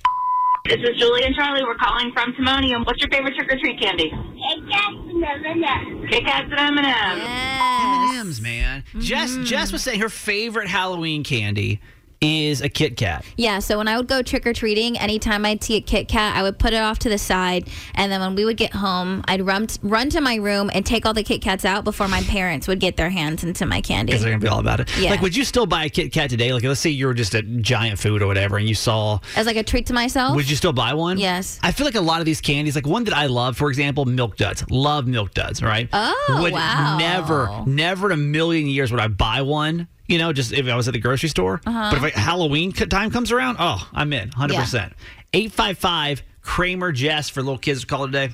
[0.64, 1.62] This is Julie and Charlie.
[1.64, 2.84] We're calling from Timonium.
[2.84, 4.12] What's your favorite trick or treat candy?
[4.12, 6.10] It gets and M&M's.
[6.10, 8.16] Kit Kats and M&M's.
[8.16, 8.84] M&M's, man.
[8.98, 9.44] Jess, mm-hmm.
[9.44, 11.80] Jess was saying her favorite Halloween candy
[12.20, 13.24] is a Kit Kat.
[13.36, 16.36] Yeah, so when I would go trick or treating, anytime I'd see a Kit Kat,
[16.36, 19.22] I would put it off to the side, and then when we would get home,
[19.26, 22.22] I'd run run to my room and take all the Kit Kats out before my
[22.22, 24.12] parents would get their hands into my candy.
[24.12, 24.96] Because they're gonna be all about it.
[24.98, 25.10] Yeah.
[25.10, 26.52] Like, would you still buy a Kit Kat today?
[26.52, 29.18] Like, let's say you were just at Giant Food or whatever, and you saw.
[29.36, 30.34] As like a treat to myself.
[30.34, 31.18] Would you still buy one?
[31.18, 31.58] Yes.
[31.62, 34.04] I feel like a lot of these candies, like one that I love, for example,
[34.04, 34.64] Milk Duds.
[34.70, 35.88] Love Milk Duds, right?
[35.92, 36.96] Oh, would wow.
[36.98, 39.88] Never, never in a million years would I buy one.
[40.08, 41.60] You know, just if I was at the grocery store.
[41.66, 41.90] Uh-huh.
[41.90, 44.94] But if I, Halloween time comes around, oh, I'm in, hundred percent.
[45.32, 48.30] Eight five five Kramer Jess for little kids to call today.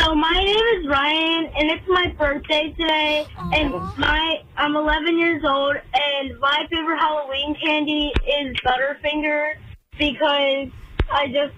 [0.00, 3.26] So my name is Ryan, and it's my birthday today.
[3.38, 9.54] And my I'm 11 years old, and my favorite Halloween candy is Butterfinger
[9.96, 10.68] because
[11.10, 11.54] I just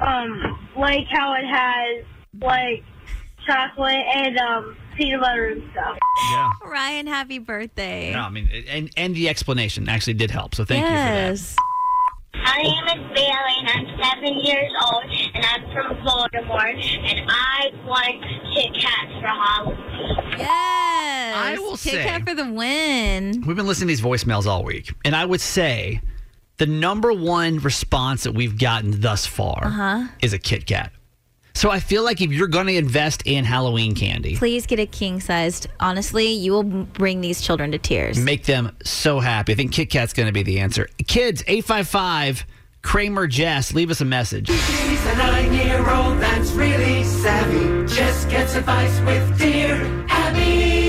[0.00, 2.04] um like how it has
[2.40, 2.84] like
[3.46, 5.96] chocolate and um peanut butter and stuff.
[6.32, 6.50] Yeah.
[6.66, 8.12] Ryan, happy birthday.
[8.12, 10.54] No, I mean, and and the explanation actually did help.
[10.54, 11.30] So thank you for that.
[11.30, 11.56] yes.
[12.34, 17.70] My name is Bailey, and I'm seven years old, and I'm from Baltimore, and I
[17.84, 18.22] want
[18.54, 20.38] Kit Kats for Halloween.
[20.38, 21.34] Yes.
[21.36, 23.42] I will Kit say- Kat for the win.
[23.46, 26.00] We've been listening to these voicemails all week, and I would say
[26.58, 30.08] the number one response that we've gotten thus far Uh-huh.
[30.22, 30.92] is a Kit Kat.
[31.58, 34.86] So I feel like if you're going to invest in Halloween candy, Please get a
[34.86, 35.66] king sized.
[35.80, 38.16] Honestly, you will bring these children to tears.
[38.16, 39.54] make them so happy.
[39.54, 40.88] I think Kit Kat's going to be the answer.
[41.08, 42.46] Kids, 855
[42.82, 44.46] Kramer Jess, leave us a message.
[44.48, 47.92] She's a nine-year-old that's really savvy.
[47.92, 49.74] Just gets advice with dear
[50.08, 50.87] Abby.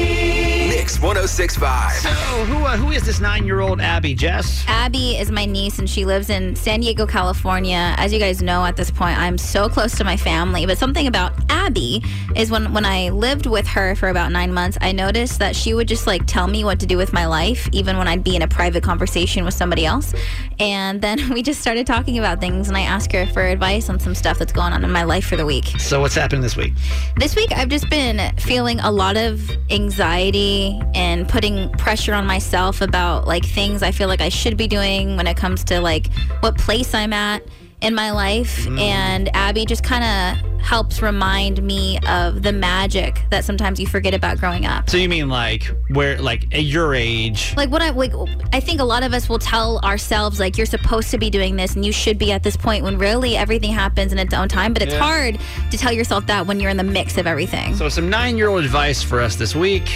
[0.99, 1.91] Mix 1065.
[1.93, 4.65] So, who, uh, who is this nine year old Abby, Jess?
[4.67, 7.95] Abby is my niece and she lives in San Diego, California.
[7.97, 10.65] As you guys know at this point, I'm so close to my family.
[10.65, 12.03] But something about Abby
[12.35, 15.73] is when, when I lived with her for about nine months, I noticed that she
[15.73, 18.35] would just like tell me what to do with my life, even when I'd be
[18.35, 20.13] in a private conversation with somebody else.
[20.59, 23.99] And then we just started talking about things and I asked her for advice on
[23.99, 25.65] some stuff that's going on in my life for the week.
[25.79, 26.73] So, what's happening this week?
[27.17, 32.81] This week, I've just been feeling a lot of anxiety and putting pressure on myself
[32.81, 36.11] about like things I feel like I should be doing when it comes to like
[36.41, 37.43] what place I'm at
[37.81, 38.67] in my life.
[38.67, 44.13] And Abby just kind of helps remind me of the magic that sometimes you forget
[44.13, 44.89] about growing up.
[44.89, 47.53] So, you mean like where, like at your age?
[47.55, 48.11] Like what I like,
[48.53, 51.55] I think a lot of us will tell ourselves like you're supposed to be doing
[51.55, 54.49] this and you should be at this point when really everything happens in its own
[54.49, 54.73] time.
[54.73, 54.99] But it's Yeah.
[54.99, 55.39] hard
[55.71, 57.75] to tell yourself that when you're in the mix of everything.
[57.77, 59.89] So, some nine year old advice for us this week.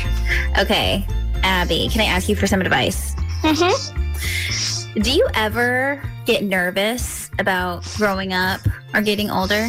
[0.58, 1.06] Okay,
[1.44, 3.14] Abby, can I ask you for some advice?
[3.42, 5.02] Mm-hmm.
[5.02, 8.62] Do you ever get nervous about growing up
[8.94, 9.68] or getting older?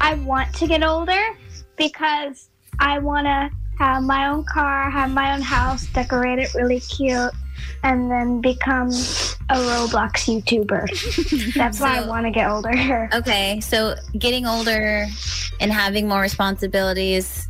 [0.00, 1.20] I want to get older
[1.76, 6.80] because I want to have my own car, have my own house, decorate it really
[6.80, 7.32] cute,
[7.82, 11.54] and then become a Roblox YouTuber.
[11.54, 13.08] That's why I want to get older.
[13.14, 15.06] Okay, so getting older
[15.60, 17.46] and having more responsibilities,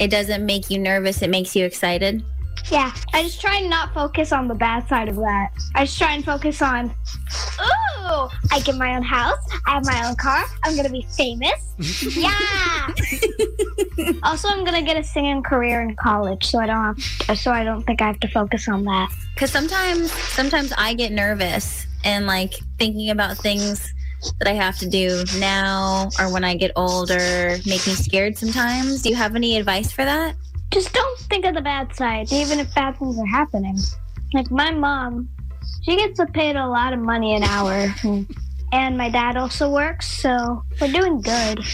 [0.00, 2.24] it doesn't make you nervous, it makes you excited.
[2.70, 5.50] Yeah, I just try and not focus on the bad side of that.
[5.74, 10.08] I just try and focus on, ooh, I get my own house, I have my
[10.08, 11.74] own car, I'm gonna be famous.
[12.16, 12.88] yeah.
[14.22, 17.64] also, I'm gonna get a singing career in college, so I don't have, so I
[17.64, 19.12] don't think I have to focus on that.
[19.34, 23.92] Because sometimes, sometimes I get nervous and like thinking about things
[24.38, 29.02] that I have to do now or when I get older make me scared sometimes.
[29.02, 30.36] Do you have any advice for that?
[30.70, 33.78] Just don't think of the bad side, even if bad things are happening.
[34.32, 35.28] Like my mom,
[35.84, 37.94] she gets paid a lot of money an hour,
[38.72, 41.64] and my dad also works, so we're doing good.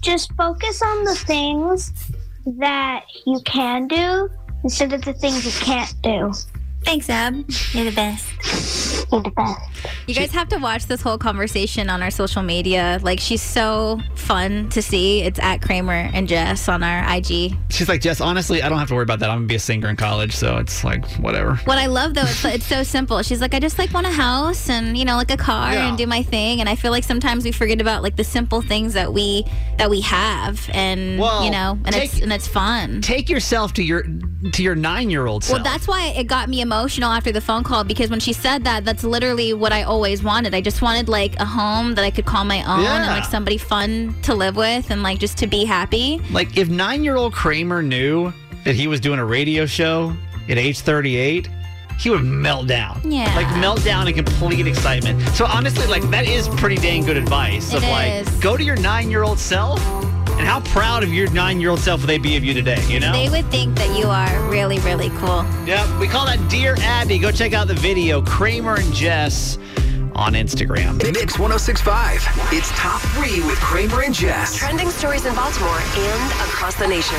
[0.00, 2.10] Just focus on the things
[2.58, 4.28] that you can do
[4.64, 6.32] instead of the things you can't do.
[6.82, 7.34] Thanks, Ab.
[7.72, 8.26] You're the best.
[9.12, 9.60] You're the best.
[10.06, 12.98] You guys have to watch this whole conversation on our social media.
[13.02, 15.20] Like, she's so fun to see.
[15.22, 17.54] It's at Kramer and Jess on our IG.
[17.68, 19.30] She's like, Jess, honestly, I don't have to worry about that.
[19.30, 20.34] I'm going to be a singer in college.
[20.34, 21.56] So, it's like, whatever.
[21.64, 23.22] What I love though, it's, it's so simple.
[23.22, 25.88] She's like, I just like want a house and you know, like a car Yeah.
[25.88, 26.60] and do my thing.
[26.60, 29.44] And I feel like sometimes we forget about like the simple things that we
[29.78, 33.00] that we have, and Well, you know, and it's and it's fun.
[33.02, 34.02] Take yourself to your
[34.52, 35.58] to your nine year old self.
[35.62, 38.62] Well, that's why it got me emotional after the phone call because when she said
[38.62, 40.54] that, that's literally what I always wanted.
[40.54, 43.58] I just wanted like a home that I could call my own and like somebody
[43.58, 46.20] fun to live with and like just to be happy.
[46.30, 48.32] Like if nine year old Kramer knew
[48.64, 50.14] that he was doing a radio show
[50.48, 51.48] at age 38,
[51.98, 53.00] he would melt down.
[53.04, 53.34] Yeah.
[53.34, 55.20] Like melt down in complete excitement.
[55.30, 58.76] So honestly, like that is pretty dang good advice of It like go to your
[58.76, 59.80] nine year old self
[60.38, 62.82] And how proud of your nine year old self would they be of you today,
[62.88, 63.12] you know?
[63.12, 65.44] They would think that you are really, really cool.
[65.66, 67.18] Yep, we call that Dear Abby.
[67.18, 69.58] Go check out the video, Kramer and Jess
[70.14, 70.98] on Instagram.
[71.12, 72.26] Mix 1065.
[72.52, 74.56] It's top three with Kramer and Jess.
[74.56, 77.18] Trending stories in Baltimore and across the nation.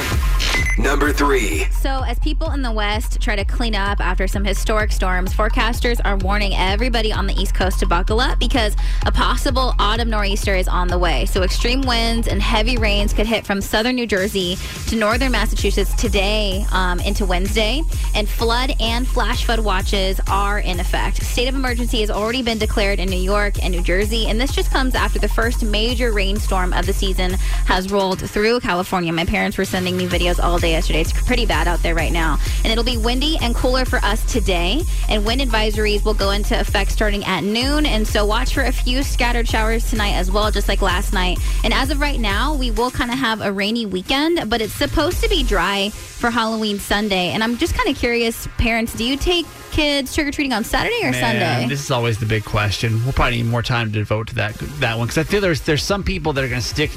[0.78, 1.66] Number three.
[1.72, 6.02] So, as people in the West try to clean up after some historic storms, forecasters
[6.04, 8.76] are warning everybody on the East Coast to buckle up because
[9.06, 11.26] a possible autumn nor'easter is on the way.
[11.26, 15.94] So, extreme winds and heavy rains could hit from southern New Jersey to northern Massachusetts
[15.96, 17.82] today um, into Wednesday,
[18.16, 21.24] and flood and flash flood watches are in effect.
[21.24, 24.52] State of emergency has already been declared in New York and New Jersey, and this
[24.52, 27.34] just comes after the first major rainstorm of the season
[27.68, 29.14] has rolled through California.
[29.14, 31.02] My parents were sending me videos all day yesterday.
[31.02, 32.40] It's pretty bad out there right now.
[32.64, 34.82] And it'll be windy and cooler for us today.
[35.10, 37.86] And wind advisories will go into effect starting at noon.
[37.86, 41.38] And so watch for a few scattered showers tonight as well, just like last night.
[41.64, 44.74] And as of right now, we will kind of have a rainy weekend, but it's
[44.74, 47.32] supposed to be dry for Halloween Sunday.
[47.32, 50.64] And I'm just kind of curious, parents, do you take kids trick or treating on
[50.64, 51.68] Saturday or Man, Sunday?
[51.68, 53.04] This is always the big question.
[53.04, 55.62] We'll probably need more time to devote to that that one because I feel there's
[55.62, 56.92] there's some people that are going to stick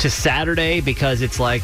[0.00, 1.62] to Saturday because it's like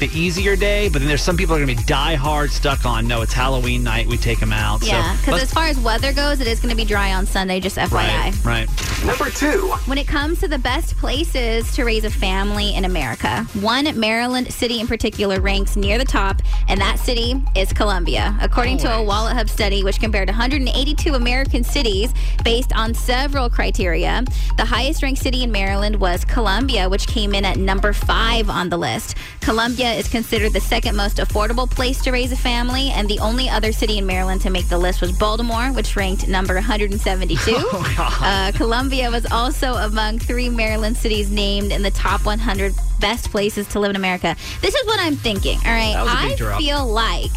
[0.00, 2.50] the easier day, but then there's some people that are going to be die hard
[2.50, 3.06] stuck on.
[3.08, 4.06] No, it's Halloween night.
[4.06, 4.82] We take them out.
[4.84, 7.26] Yeah, because let's- as far as weather goes, it is going to be dry on
[7.26, 7.90] Sunday, just FYI.
[7.92, 9.04] right, right.
[9.04, 9.68] Number two.
[9.86, 14.52] When it comes to the best places to raise a family in America, one Maryland
[14.52, 18.36] city in particular ranks near the top, and that city is Columbia.
[18.40, 22.12] According to a Wallet Hub study, which compared 182 American cities
[22.44, 24.24] based on several criteria,
[24.56, 28.68] the highest ranked city in Maryland was Columbia, which came in at number five on
[28.68, 29.16] the list.
[29.52, 33.48] Columbia is considered the second most affordable place to raise a family, and the only
[33.48, 37.56] other city in Maryland to make the list was Baltimore, which ranked number 172.
[38.20, 43.66] Uh, Columbia was also among three Maryland cities named in the top 100 best places
[43.68, 44.36] to live in America.
[44.60, 45.56] This is what I'm thinking.
[45.64, 46.60] All right, That was a big I drop.
[46.60, 47.30] feel like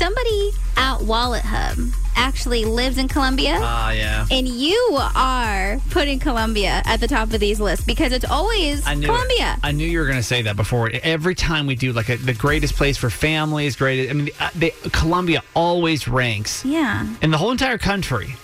[0.00, 1.76] somebody at Wallet Hub
[2.16, 3.58] actually lives in Columbia.
[3.60, 4.26] Ah, yeah.
[4.30, 8.94] and you are putting Columbia at the top of these lists because it's always I
[8.94, 9.54] knew Columbia.
[9.58, 9.60] It.
[9.62, 10.90] I knew you were going to say that before.
[11.02, 14.10] Every time we do like a, the greatest place for families, greatest.
[14.10, 17.06] I mean, uh, they, Columbia always ranks Yeah.
[17.20, 18.36] in the whole entire country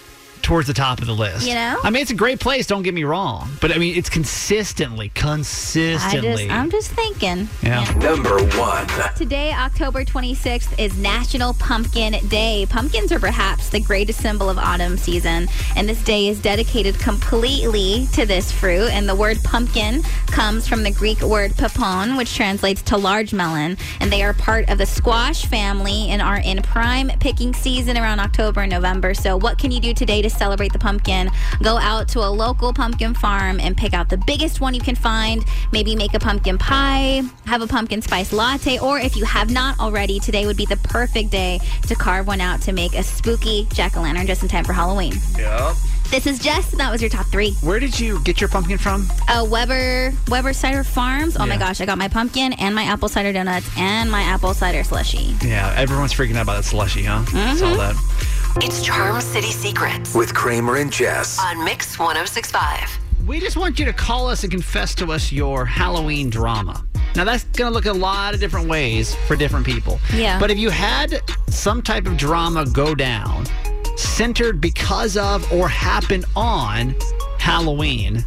[0.46, 1.44] towards the top of the list.
[1.46, 1.76] You know?
[1.82, 2.68] I mean, it's a great place.
[2.68, 6.46] Don't get me wrong, but I mean, it's consistently, I consistently.
[6.46, 7.48] just, I'm just thinking.
[7.64, 7.82] yeah.
[7.94, 8.86] Number one.
[9.16, 12.64] Today, October 26th, is National Pumpkin Day.
[12.70, 18.06] Pumpkins are perhaps the greatest symbol of autumn season, and this day is dedicated completely
[18.12, 18.88] to this fruit.
[18.92, 23.76] And the word pumpkin comes from the Greek word papon, which translates to large melon.
[23.98, 28.20] And they are part of the squash family and are in prime picking season around
[28.20, 29.12] October and November.
[29.12, 31.30] So, what can you do today to celebrate the pumpkin?
[31.62, 34.94] Go out to a local pumpkin farm and pick out the biggest one you can
[34.94, 35.44] find.
[35.72, 39.78] Maybe make a pumpkin pie, have a pumpkin spice latte, or if you have not
[39.80, 43.66] already, today would be the perfect day to carve one out to make a spooky
[43.72, 45.14] jack o' lantern just in time for Halloween.
[45.38, 45.76] Yep.
[46.10, 47.52] This is Jess, and that was your top three.
[47.62, 49.08] Where did you get your pumpkin from?
[49.28, 51.36] Uh, Weber Weber Cider Farms.
[51.36, 54.54] Oh my gosh, I got my pumpkin and my apple cider donuts and my apple
[54.54, 55.34] cider slushy.
[55.44, 57.24] Yeah, everyone's freaking out about that slushy, huh?
[57.26, 57.76] Saw Mhm.
[57.76, 58.64] that.
[58.64, 61.38] It's Charm City Secrets With Kramer and Jess.
[61.38, 62.88] on Mix 1065.
[63.26, 66.82] We just want you to call us and confess to us your Halloween drama.
[67.16, 69.98] Now, that's going to look a lot of different ways for different people.
[70.14, 70.38] Yeah.
[70.38, 73.46] But if you had some type of drama go down,
[73.96, 76.94] centered because of or happened on
[77.38, 78.24] Halloween,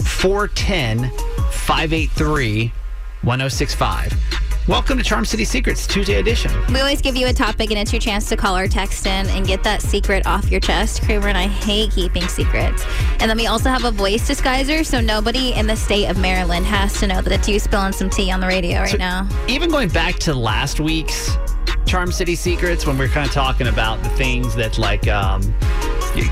[0.00, 1.10] 410
[1.50, 2.72] 583
[3.22, 4.12] 1065.
[4.68, 6.50] Welcome to Charm City Secrets, Tuesday edition.
[6.72, 9.26] We always give you a topic, and it's your chance to call or text in
[9.28, 11.02] and get that secret off your chest.
[11.02, 12.84] Kramer and I hate keeping secrets.
[13.18, 16.66] And then we also have a voice disguiser, so nobody in the state of Maryland
[16.66, 19.26] has to know that it's you spilling some tea on the radio right So, now.
[19.48, 21.30] Even going back to last week's
[21.88, 25.40] Charm City Secrets, when we are kind of talking about the things that like um,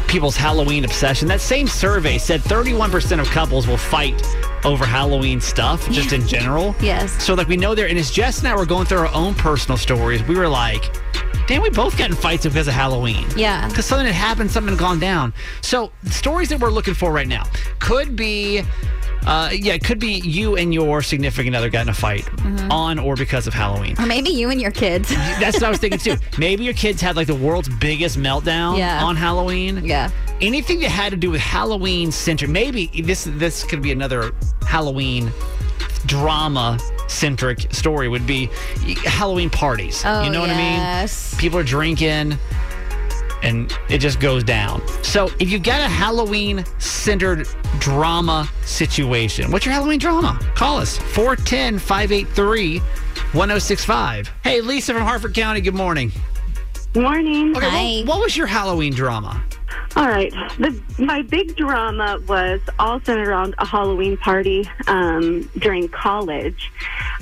[0.07, 4.23] people's Halloween obsession, that same survey said 31% of couples will fight
[4.67, 6.75] over Halloween stuff, just in general.
[6.81, 7.23] Yes.
[7.25, 9.35] So like we know there, and as Jess and I were going through our own
[9.35, 10.95] personal stories, we were like,
[11.47, 13.27] damn, we both got in fights because of Halloween.
[13.37, 13.67] Yeah.
[13.69, 15.33] Because something had happened, something had gone down.
[15.63, 17.45] So stories that we're looking for right now
[17.79, 18.63] could be,
[19.27, 22.71] uh, yeah, it could be you and your significant other got in a fight Mm-hmm.
[22.71, 23.95] on or because of Halloween.
[23.99, 25.09] Or maybe you and your kids.
[25.09, 26.17] That's what I was thinking too.
[26.39, 29.05] Maybe your kids had like the world's biggest meltdown Yeah.
[29.05, 29.83] on Halloween.
[29.85, 30.11] Yeah.
[30.41, 32.51] Anything that had to do with Halloween centric.
[32.51, 34.33] Maybe this this could be another
[34.67, 35.33] Halloween
[36.07, 38.47] drama centric story would be
[39.05, 40.03] Halloween parties.
[40.05, 40.57] Oh, you know what I
[41.03, 41.09] mean?
[41.39, 42.39] People are drinking
[43.43, 44.83] and it just goes down.
[45.03, 47.47] So if you've got a Halloween centered
[47.79, 50.39] drama situation, what's your Halloween drama?
[50.55, 54.33] Call us 410 583 1065.
[54.43, 56.11] Hey, Lisa from Harford County, good morning.
[56.95, 57.55] Morning.
[57.57, 59.43] Okay, What, what was your Halloween drama?
[59.97, 60.31] All right.
[60.59, 66.71] The, my big drama was all centered around a Halloween party um, during college.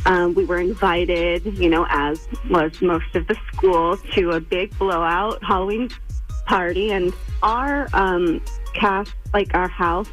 [0.06, 4.76] Um, we were invited, you know, as was most of the school, to a big
[4.76, 5.88] blowout Halloween
[6.46, 7.12] party, and
[7.44, 8.42] our um,
[8.74, 10.08] cast, like our house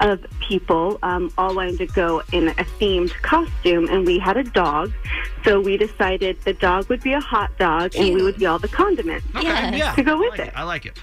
[0.00, 4.44] of people, um, all wanted to go in a themed costume, and we had a
[4.44, 4.92] dog.
[5.44, 8.58] So we decided the dog would be a hot dog, and we would be all
[8.58, 9.94] the condiments yeah.
[9.94, 10.52] to go with I like it.
[10.56, 10.98] I like it.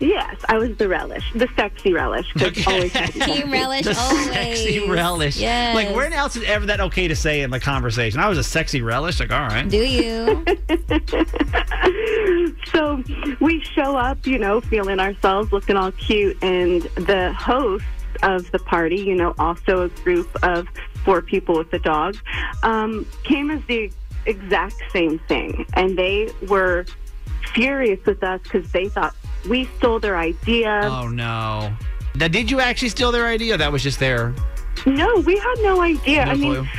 [0.00, 2.32] Yes, I was the relish, the sexy relish.
[2.34, 4.30] 'cause always had Team relish The always.
[4.30, 5.36] sexy relish.
[5.38, 5.74] Yes.
[5.74, 8.20] Like, where else is ever that okay to say in the conversation?
[8.20, 9.18] I was a sexy relish.
[9.18, 9.68] Like, all right.
[9.68, 10.44] Do you?
[12.72, 13.02] so
[13.40, 17.84] we show up, you know, feeling ourselves, looking all cute, and the host
[18.22, 20.66] of the party, you know, also a group of
[21.04, 22.16] four people with the dog,
[22.62, 23.90] um, came as the
[24.26, 26.84] exact same thing, and they were
[27.54, 29.14] furious with us because they thought
[29.48, 30.80] we stole their idea.
[30.84, 31.74] Oh, no.
[32.14, 33.56] Now, did you actually steal their idea?
[33.56, 34.34] That was just their.
[34.86, 36.24] No, we had no idea.
[36.24, 36.62] No I clue.
[36.62, 36.70] mean,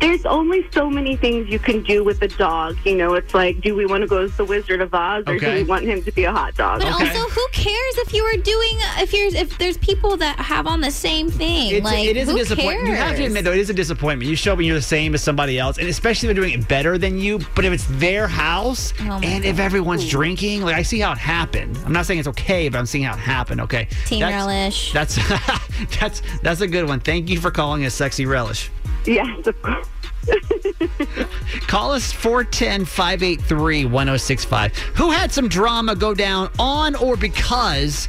[0.00, 2.76] there's only so many things you can do with a dog.
[2.84, 5.38] You know, it's like, do we want to go as the Wizard of Oz, or
[5.38, 6.80] do we want him to be a hot dog?
[6.80, 10.66] But also, who cares if you are doing if you're if there's people that have
[10.66, 11.74] on the same thing?
[11.74, 12.88] It's, like, it is a who disappointment.
[12.88, 14.30] You have to admit, though, it is a disappointment.
[14.30, 16.60] You show up and you're the same as somebody else, and especially if they're doing
[16.60, 17.40] it better than you.
[17.54, 21.18] But if it's their house Oh and if everyone's drinking, like I see how it
[21.18, 21.78] happened.
[21.84, 23.60] I'm not saying it's okay, but I'm seeing how it happened.
[23.62, 24.92] Okay, Team that's, relish.
[24.92, 25.18] That's
[26.00, 27.00] that's that's a good one.
[27.00, 28.70] Thank you for calling us sexy relish.
[29.04, 29.88] Yes, of course.
[31.66, 34.76] Call us 410 583 1065.
[34.96, 38.08] Who had some drama go down on or because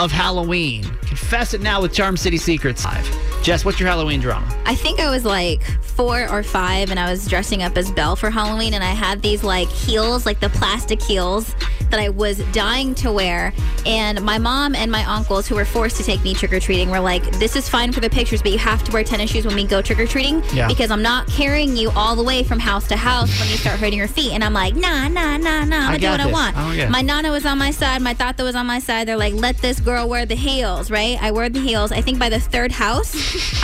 [0.00, 0.82] of Halloween?
[1.06, 2.84] Confess it now with Charm City Secrets.
[2.84, 3.06] Live.
[3.42, 4.46] Jess, what's your Halloween drama?
[4.66, 8.16] I think I was like four or five, and I was dressing up as Belle
[8.16, 11.54] for Halloween, and I had these like heels, like the plastic heels
[11.90, 13.52] that I was dying to wear.
[13.84, 16.90] And my mom and my uncles, who were forced to take me trick or treating,
[16.90, 19.44] were like, "This is fine for the pictures, but you have to wear tennis shoes
[19.46, 20.68] when we go trick or treating Yeah.
[20.68, 23.80] because I'm not carrying you all the way from house to house when you start
[23.80, 25.76] hurting your feet." And I'm like, "Nah, nah, nah, nah.
[25.76, 26.88] I'm I gonna do what I want." Oh, yeah.
[26.90, 28.02] My nana was on my side.
[28.02, 29.08] My tata was on my side.
[29.08, 31.20] They're like, let this girl wear the heels, right?
[31.20, 31.90] I wore the heels.
[31.90, 33.12] I think by the third house,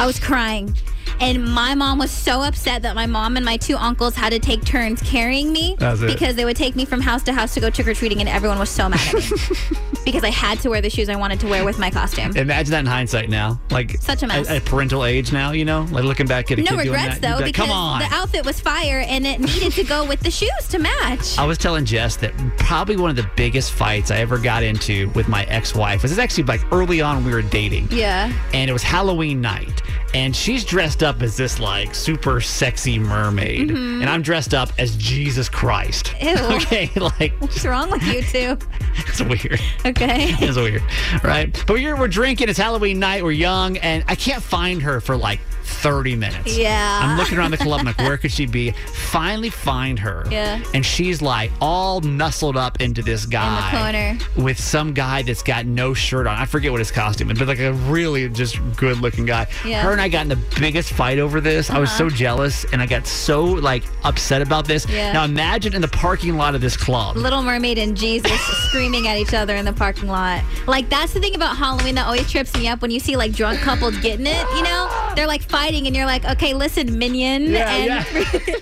[0.01, 0.75] I was crying.
[1.21, 4.39] And my mom was so upset that my mom and my two uncles had to
[4.39, 7.71] take turns carrying me because they would take me from house to house to go
[7.71, 9.37] trick or treating, and everyone was so mad at me
[10.05, 12.37] because I had to wear the shoes I wanted to wear with my costume.
[12.37, 13.61] Imagine that in hindsight now.
[13.71, 14.49] Like Such a mess.
[14.49, 15.87] At, at parental age now, you know?
[15.91, 17.23] Like looking back at a No kid doing regrets that.
[17.23, 18.01] though like, because Come on.
[18.01, 21.39] the outfit was fire and it needed to go with the shoes to match.
[21.39, 25.09] I was telling Jess that probably one of the biggest fights I ever got into
[25.11, 27.89] with my ex-wife was actually like early on when we were dating.
[27.91, 28.33] Yeah.
[28.53, 29.83] And it was Halloween night.
[30.17, 33.69] And she's dressed up as this like super sexy mermaid.
[33.69, 34.01] Mhm.
[34.01, 36.15] And I'm dressed up as Jesus Christ.
[36.23, 36.35] Ew.
[36.57, 38.57] Okay, like What's wrong with you two?
[39.07, 39.61] it's weird.
[39.85, 40.35] Okay.
[40.41, 40.83] It's weird,
[41.23, 41.53] right?
[41.67, 42.49] But we're, we're drinking.
[42.49, 43.23] It's Halloween night.
[43.23, 46.57] We're young, and I can't find her for like 30 minutes.
[46.57, 47.01] Yeah.
[47.03, 47.81] I'm looking around the club.
[47.81, 48.71] I'm like, where could she be?
[49.11, 50.25] Finally find her.
[50.31, 50.63] Yeah.
[50.75, 53.71] And she's like all nuzzled up into this guy.
[53.71, 54.19] corner.
[54.43, 56.37] With some guy that's got no shirt on.
[56.37, 59.47] I forget what his costume is, but like a really just good looking guy.
[59.65, 59.83] Yeah.
[59.83, 61.71] Her and I got in the biggest fight over this.
[61.71, 62.17] I was so Uh-huh.
[62.17, 64.89] jealous and I got so like upset about this.
[64.89, 65.13] Yeah.
[65.13, 67.17] Now imagine in the parking lot of this club.
[67.17, 70.43] Little Mermaid and Jesus screaming at each other in the parking lot.
[70.67, 73.33] Like that's the thing about Halloween that always trips me up when you see like
[73.33, 74.47] drunk couples getting it.
[74.57, 78.05] You know, they're like fighting, and you're like, okay, listen, Minion, Yeah, and yeah.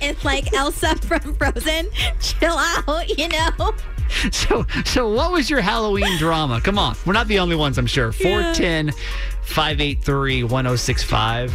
[0.01, 1.89] it's like Elsa from Frozen.
[2.21, 3.73] Chill out, you know.
[4.31, 6.61] So, so what was your Halloween drama?
[6.61, 6.95] Come on.
[7.05, 8.13] We're not the only ones, I'm sure.
[8.13, 8.93] 410
[9.43, 11.53] 583 1065.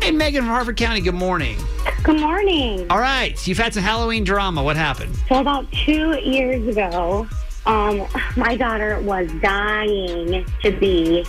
[0.00, 1.58] Hey, Megan from Harford County, good morning.
[2.02, 2.86] Good morning.
[2.88, 3.38] All right.
[3.38, 4.62] So you've had some Halloween drama.
[4.62, 5.14] What happened?
[5.28, 7.26] So about two years ago,
[7.66, 11.26] um, my daughter was dying to be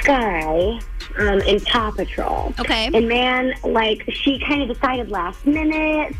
[0.00, 0.80] Sky
[1.18, 2.54] um, in Paw Patrol.
[2.58, 2.90] Okay.
[2.92, 6.14] And man, like she kind of decided last minute.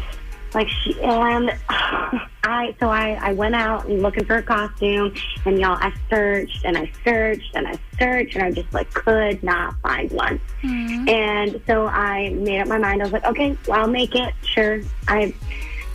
[0.55, 5.13] Like she and I, so I, I went out and looking for a costume,
[5.45, 9.43] and y'all, I searched and I searched and I searched, and I just like could
[9.43, 10.41] not find one.
[11.09, 13.03] And so I made up my mind.
[13.03, 14.33] I was like, okay, well, I'll make it.
[14.43, 14.81] Sure.
[15.09, 15.35] I,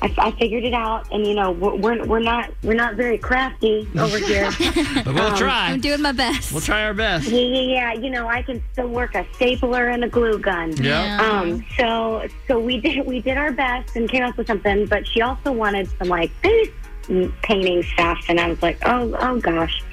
[0.01, 1.11] I, I figured it out.
[1.11, 4.49] And you know, we're, we're we're not we're not very crafty over here.
[5.05, 5.69] But we'll Um, try.
[5.71, 6.51] I'm doing my best.
[6.51, 7.27] We'll try our best.
[7.29, 7.93] Yeah, yeah, yeah.
[7.93, 10.73] You know, I can still work a stapler and a glue gun.
[10.77, 11.19] Yeah.
[11.21, 11.65] Um.
[11.77, 14.85] So, so we did we did our best and came up with something.
[14.87, 16.69] But she also wanted some like face
[17.03, 19.83] mm, painting stuff, and I was like, oh, oh gosh,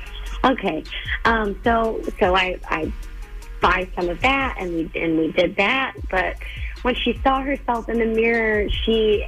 [0.45, 0.85] okay.
[1.25, 2.91] Um, so so I I
[3.61, 5.95] buy some of that, and we and we did that.
[6.11, 6.37] But
[6.83, 9.27] when she saw herself in the mirror, she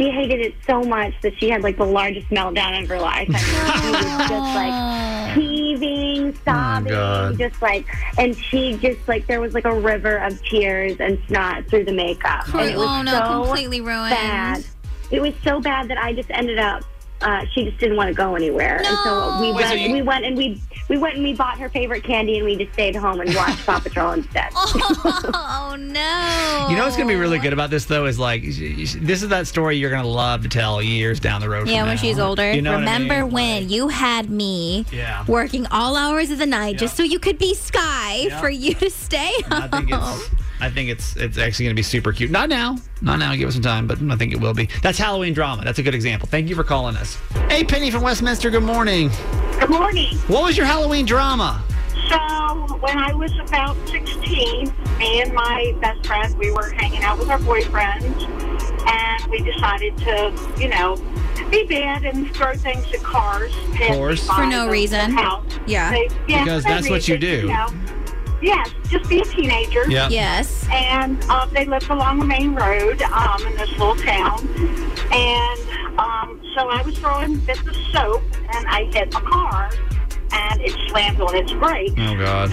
[0.00, 3.28] she hated it so much that she had like the largest meltdown of her life.
[3.30, 7.38] I mean, she was just like heaving, sobbing, God.
[7.38, 7.86] just like,
[8.16, 11.92] and she just like there was like a river of tears and snot through the
[11.92, 12.46] makeup.
[12.46, 14.10] Poor- and it was oh, no, so completely ruined.
[14.10, 14.64] Bad.
[15.10, 16.82] It was so bad that I just ended up.
[17.20, 19.66] Uh, she just didn't want to go anywhere, and so we went.
[19.66, 20.58] so you- we went and we
[20.90, 23.64] we went and we bought her favorite candy, and we just stayed home and watched
[23.64, 24.50] Paw Patrol instead.
[24.54, 26.66] oh no!
[26.68, 29.22] You know what's gonna be really good about this though is like sh- sh- this
[29.22, 31.68] is that story you're gonna love to tell years down the road.
[31.68, 32.02] Yeah, from when now.
[32.02, 32.52] she's older.
[32.52, 33.32] You know what I Remember mean?
[33.32, 35.24] when you had me Yeah.
[35.26, 38.40] working all hours of the night just so you could be Sky Yeah.
[38.40, 40.20] for you to stay home?
[40.60, 41.16] I think it's.
[41.16, 42.30] It's it's actually going to be super cute.
[42.30, 43.34] Not now, not now.
[43.34, 44.68] Give us some time, but I think it will be.
[44.82, 45.62] That's Halloween drama.
[45.64, 46.28] That's a good example.
[46.28, 47.16] Thank you for calling us.
[47.48, 48.50] Hey, Penny from Westminster.
[48.50, 49.10] Good morning.
[49.58, 50.16] Good morning.
[50.28, 51.62] What was your Halloween drama?
[52.08, 52.16] So
[52.78, 57.28] when I was about 16, me and my best friend, we were hanging out with
[57.30, 58.22] our boyfriends,
[58.86, 60.96] and we decided to, you know,
[61.50, 63.52] be bad and throw things at cars.
[63.74, 64.26] passing course.
[64.26, 65.16] For no reason.
[65.66, 65.90] Yeah.
[65.90, 67.48] They- yeah, Because for no that's what you reason, do.
[67.48, 67.68] know.
[68.42, 69.88] Yes, just be a teenager.
[69.90, 70.08] Yeah.
[70.08, 70.66] Yes.
[70.70, 74.46] And um, they lived along the main road um, in this little town.
[75.12, 78.22] And um, so I was throwing bits of soap,
[78.54, 79.70] and I hit a car,
[80.32, 81.94] and it slammed on its brakes.
[81.98, 82.50] Oh God.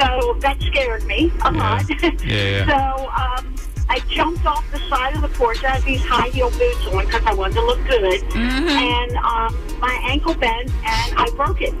[0.00, 1.58] So that scared me a Yeah.
[1.58, 1.84] lot.
[2.02, 2.66] Yeah, yeah.
[2.96, 3.54] so um,
[3.88, 5.62] I jumped off the side of the porch.
[5.64, 8.20] I had these high heel boots on because I wanted to look good.
[8.30, 8.68] Mm-hmm.
[8.68, 11.74] And um, my ankle bent, and I broke it.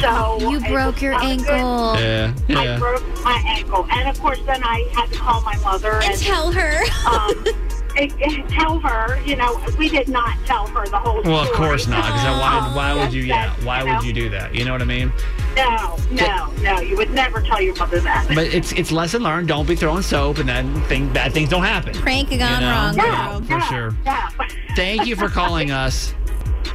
[0.00, 1.96] So You broke your ankle.
[1.98, 2.32] Yeah.
[2.48, 6.04] I broke my ankle, and of course, then I had to call my mother And
[6.12, 6.82] and tell her.
[7.08, 7.44] um,
[7.96, 9.20] and- and tell her.
[9.26, 11.30] You know, we did not tell her the whole thing.
[11.30, 12.04] Well, of course not.
[12.06, 12.72] Because why?
[12.74, 13.22] Why would you?
[13.22, 13.52] Yeah.
[13.64, 14.54] Why you would know, you do that?
[14.54, 15.12] You know what I mean?
[15.54, 16.80] No, no, no.
[16.80, 18.26] You would never tell your mother that.
[18.28, 19.48] But it's it's lesson learned.
[19.48, 21.92] Don't be throwing soap, and then think bad things don't happen.
[21.94, 22.70] Prank gone You know?
[22.72, 23.60] wrong, Yeah, girl.
[23.60, 23.94] for sure.
[24.06, 24.18] No.
[24.74, 26.14] Thank you for calling us.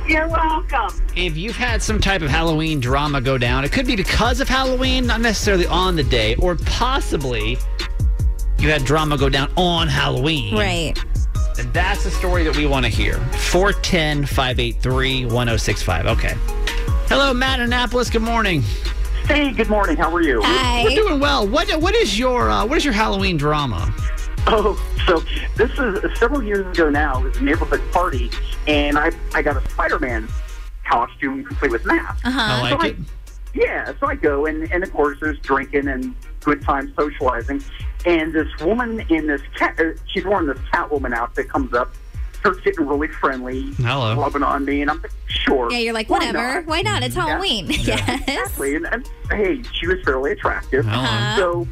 [0.07, 1.03] You're welcome.
[1.17, 4.47] If you've had some type of Halloween drama go down, it could be because of
[4.47, 7.57] Halloween, not necessarily on the day, or possibly
[8.59, 10.55] you had drama go down on Halloween.
[10.55, 10.97] Right.
[11.59, 13.17] And that's the story that we want to hear.
[13.51, 16.05] 410 583 1065.
[16.05, 16.35] Okay.
[17.09, 18.09] Hello, Matt in Annapolis.
[18.09, 18.61] Good morning.
[19.25, 19.97] Hey, good morning.
[19.97, 20.41] How are you?
[20.41, 20.85] Hi.
[20.85, 21.45] We're doing well.
[21.45, 23.93] What What is your uh, What is your Halloween drama?
[24.59, 25.19] Oh, so
[25.57, 27.19] this is several years ago now.
[27.19, 28.31] It was a neighborhood party,
[28.65, 30.27] and I I got a Spider-Man
[30.89, 32.25] costume complete with mask.
[32.25, 32.39] Uh-huh.
[32.41, 32.95] I like so it.
[33.53, 37.61] yeah, so I go, and, and of course there's drinking and good time socializing.
[38.05, 41.93] And this woman in this cat, uh, she's wearing this Catwoman outfit, comes up,
[42.39, 44.15] starts getting really friendly, Hello.
[44.15, 45.69] loving on me, and I'm like, sure.
[45.71, 46.37] Yeah, you're like, why whatever.
[46.61, 46.65] not?
[46.67, 47.03] Why not?
[47.03, 47.67] It's Halloween.
[47.69, 48.21] Yes.
[48.21, 48.75] Exactly.
[48.77, 50.85] And, and hey, she was fairly attractive.
[50.87, 51.35] Hello.
[51.65, 51.67] So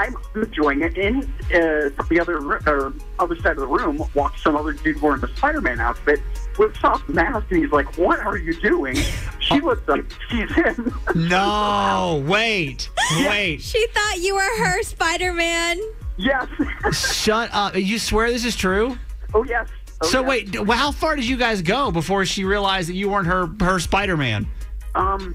[0.00, 0.96] I'm enjoying it.
[0.96, 1.22] In
[1.54, 5.20] uh, the other ro- or other side of the room walks some other dude wearing
[5.20, 6.20] the Spider-Man outfit
[6.58, 8.96] with soft mask, and he's like, "What are you doing?"
[9.40, 10.94] She looks like she's him.
[11.14, 12.88] No, wait,
[13.26, 13.60] wait.
[13.60, 15.78] She thought you were her Spider Man.
[16.16, 16.46] yes.
[16.92, 17.74] Shut up.
[17.76, 18.96] You swear this is true?
[19.34, 19.68] oh yes.
[20.02, 20.28] Oh, so yes.
[20.28, 23.48] wait, well, how far did you guys go before she realized that you weren't her
[23.60, 24.46] her Spider Man?
[24.94, 25.34] Um.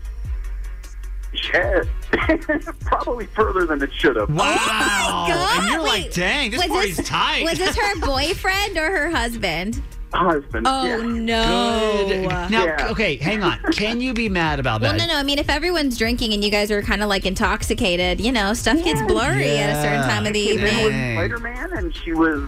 [1.54, 1.84] Yeah,
[2.82, 4.30] probably further than it should have.
[4.30, 4.46] Wow.
[4.48, 5.60] Oh God.
[5.64, 7.44] And you're like, dang, this was party's this- tight.
[7.44, 9.82] Was this her boyfriend or her husband?
[10.14, 10.66] Husband.
[10.66, 10.98] Oh yeah.
[10.98, 12.06] no.
[12.08, 12.22] Good.
[12.52, 12.88] Now, Yeah.
[12.92, 13.60] okay, hang on.
[13.74, 14.96] Can you be mad about that?
[14.96, 15.20] Well, no, no.
[15.20, 18.54] I mean, if everyone's drinking and you guys are kind of like intoxicated, you know,
[18.54, 21.16] stuff gets blurry at a certain time of the Came in with evening.
[21.18, 22.48] Spider-Man, and she was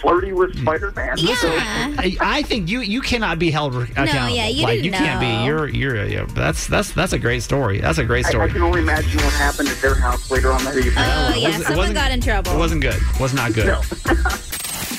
[0.00, 0.62] flirty with hmm.
[0.62, 1.16] Spider-Man.
[1.18, 1.34] Yeah.
[1.36, 4.28] So- I, I think you you cannot be held re- accountable.
[4.28, 5.38] yeah, you like didn't you can't know.
[5.38, 5.44] be.
[5.44, 7.80] You're you're yeah, that's that's that's a great story.
[7.80, 10.64] That's a great I, I can only imagine what happened at their house later on
[10.64, 10.94] that evening.
[10.96, 11.58] Oh, yeah.
[11.58, 12.52] Someone got in trouble.
[12.52, 13.00] It wasn't good.
[13.20, 13.66] Was not good.
[13.66, 13.80] No.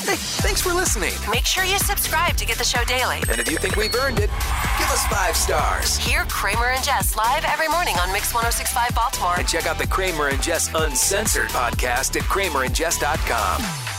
[0.09, 1.13] Hey, thanks for listening.
[1.29, 3.17] Make sure you subscribe to get the show daily.
[3.29, 4.31] And if you think we've earned it,
[4.79, 5.97] give us five stars.
[5.97, 9.35] Hear Kramer and Jess live every morning on Mix 1065 Baltimore.
[9.37, 13.98] And check out the Kramer and Jess Uncensored podcast at kramerandjess.com.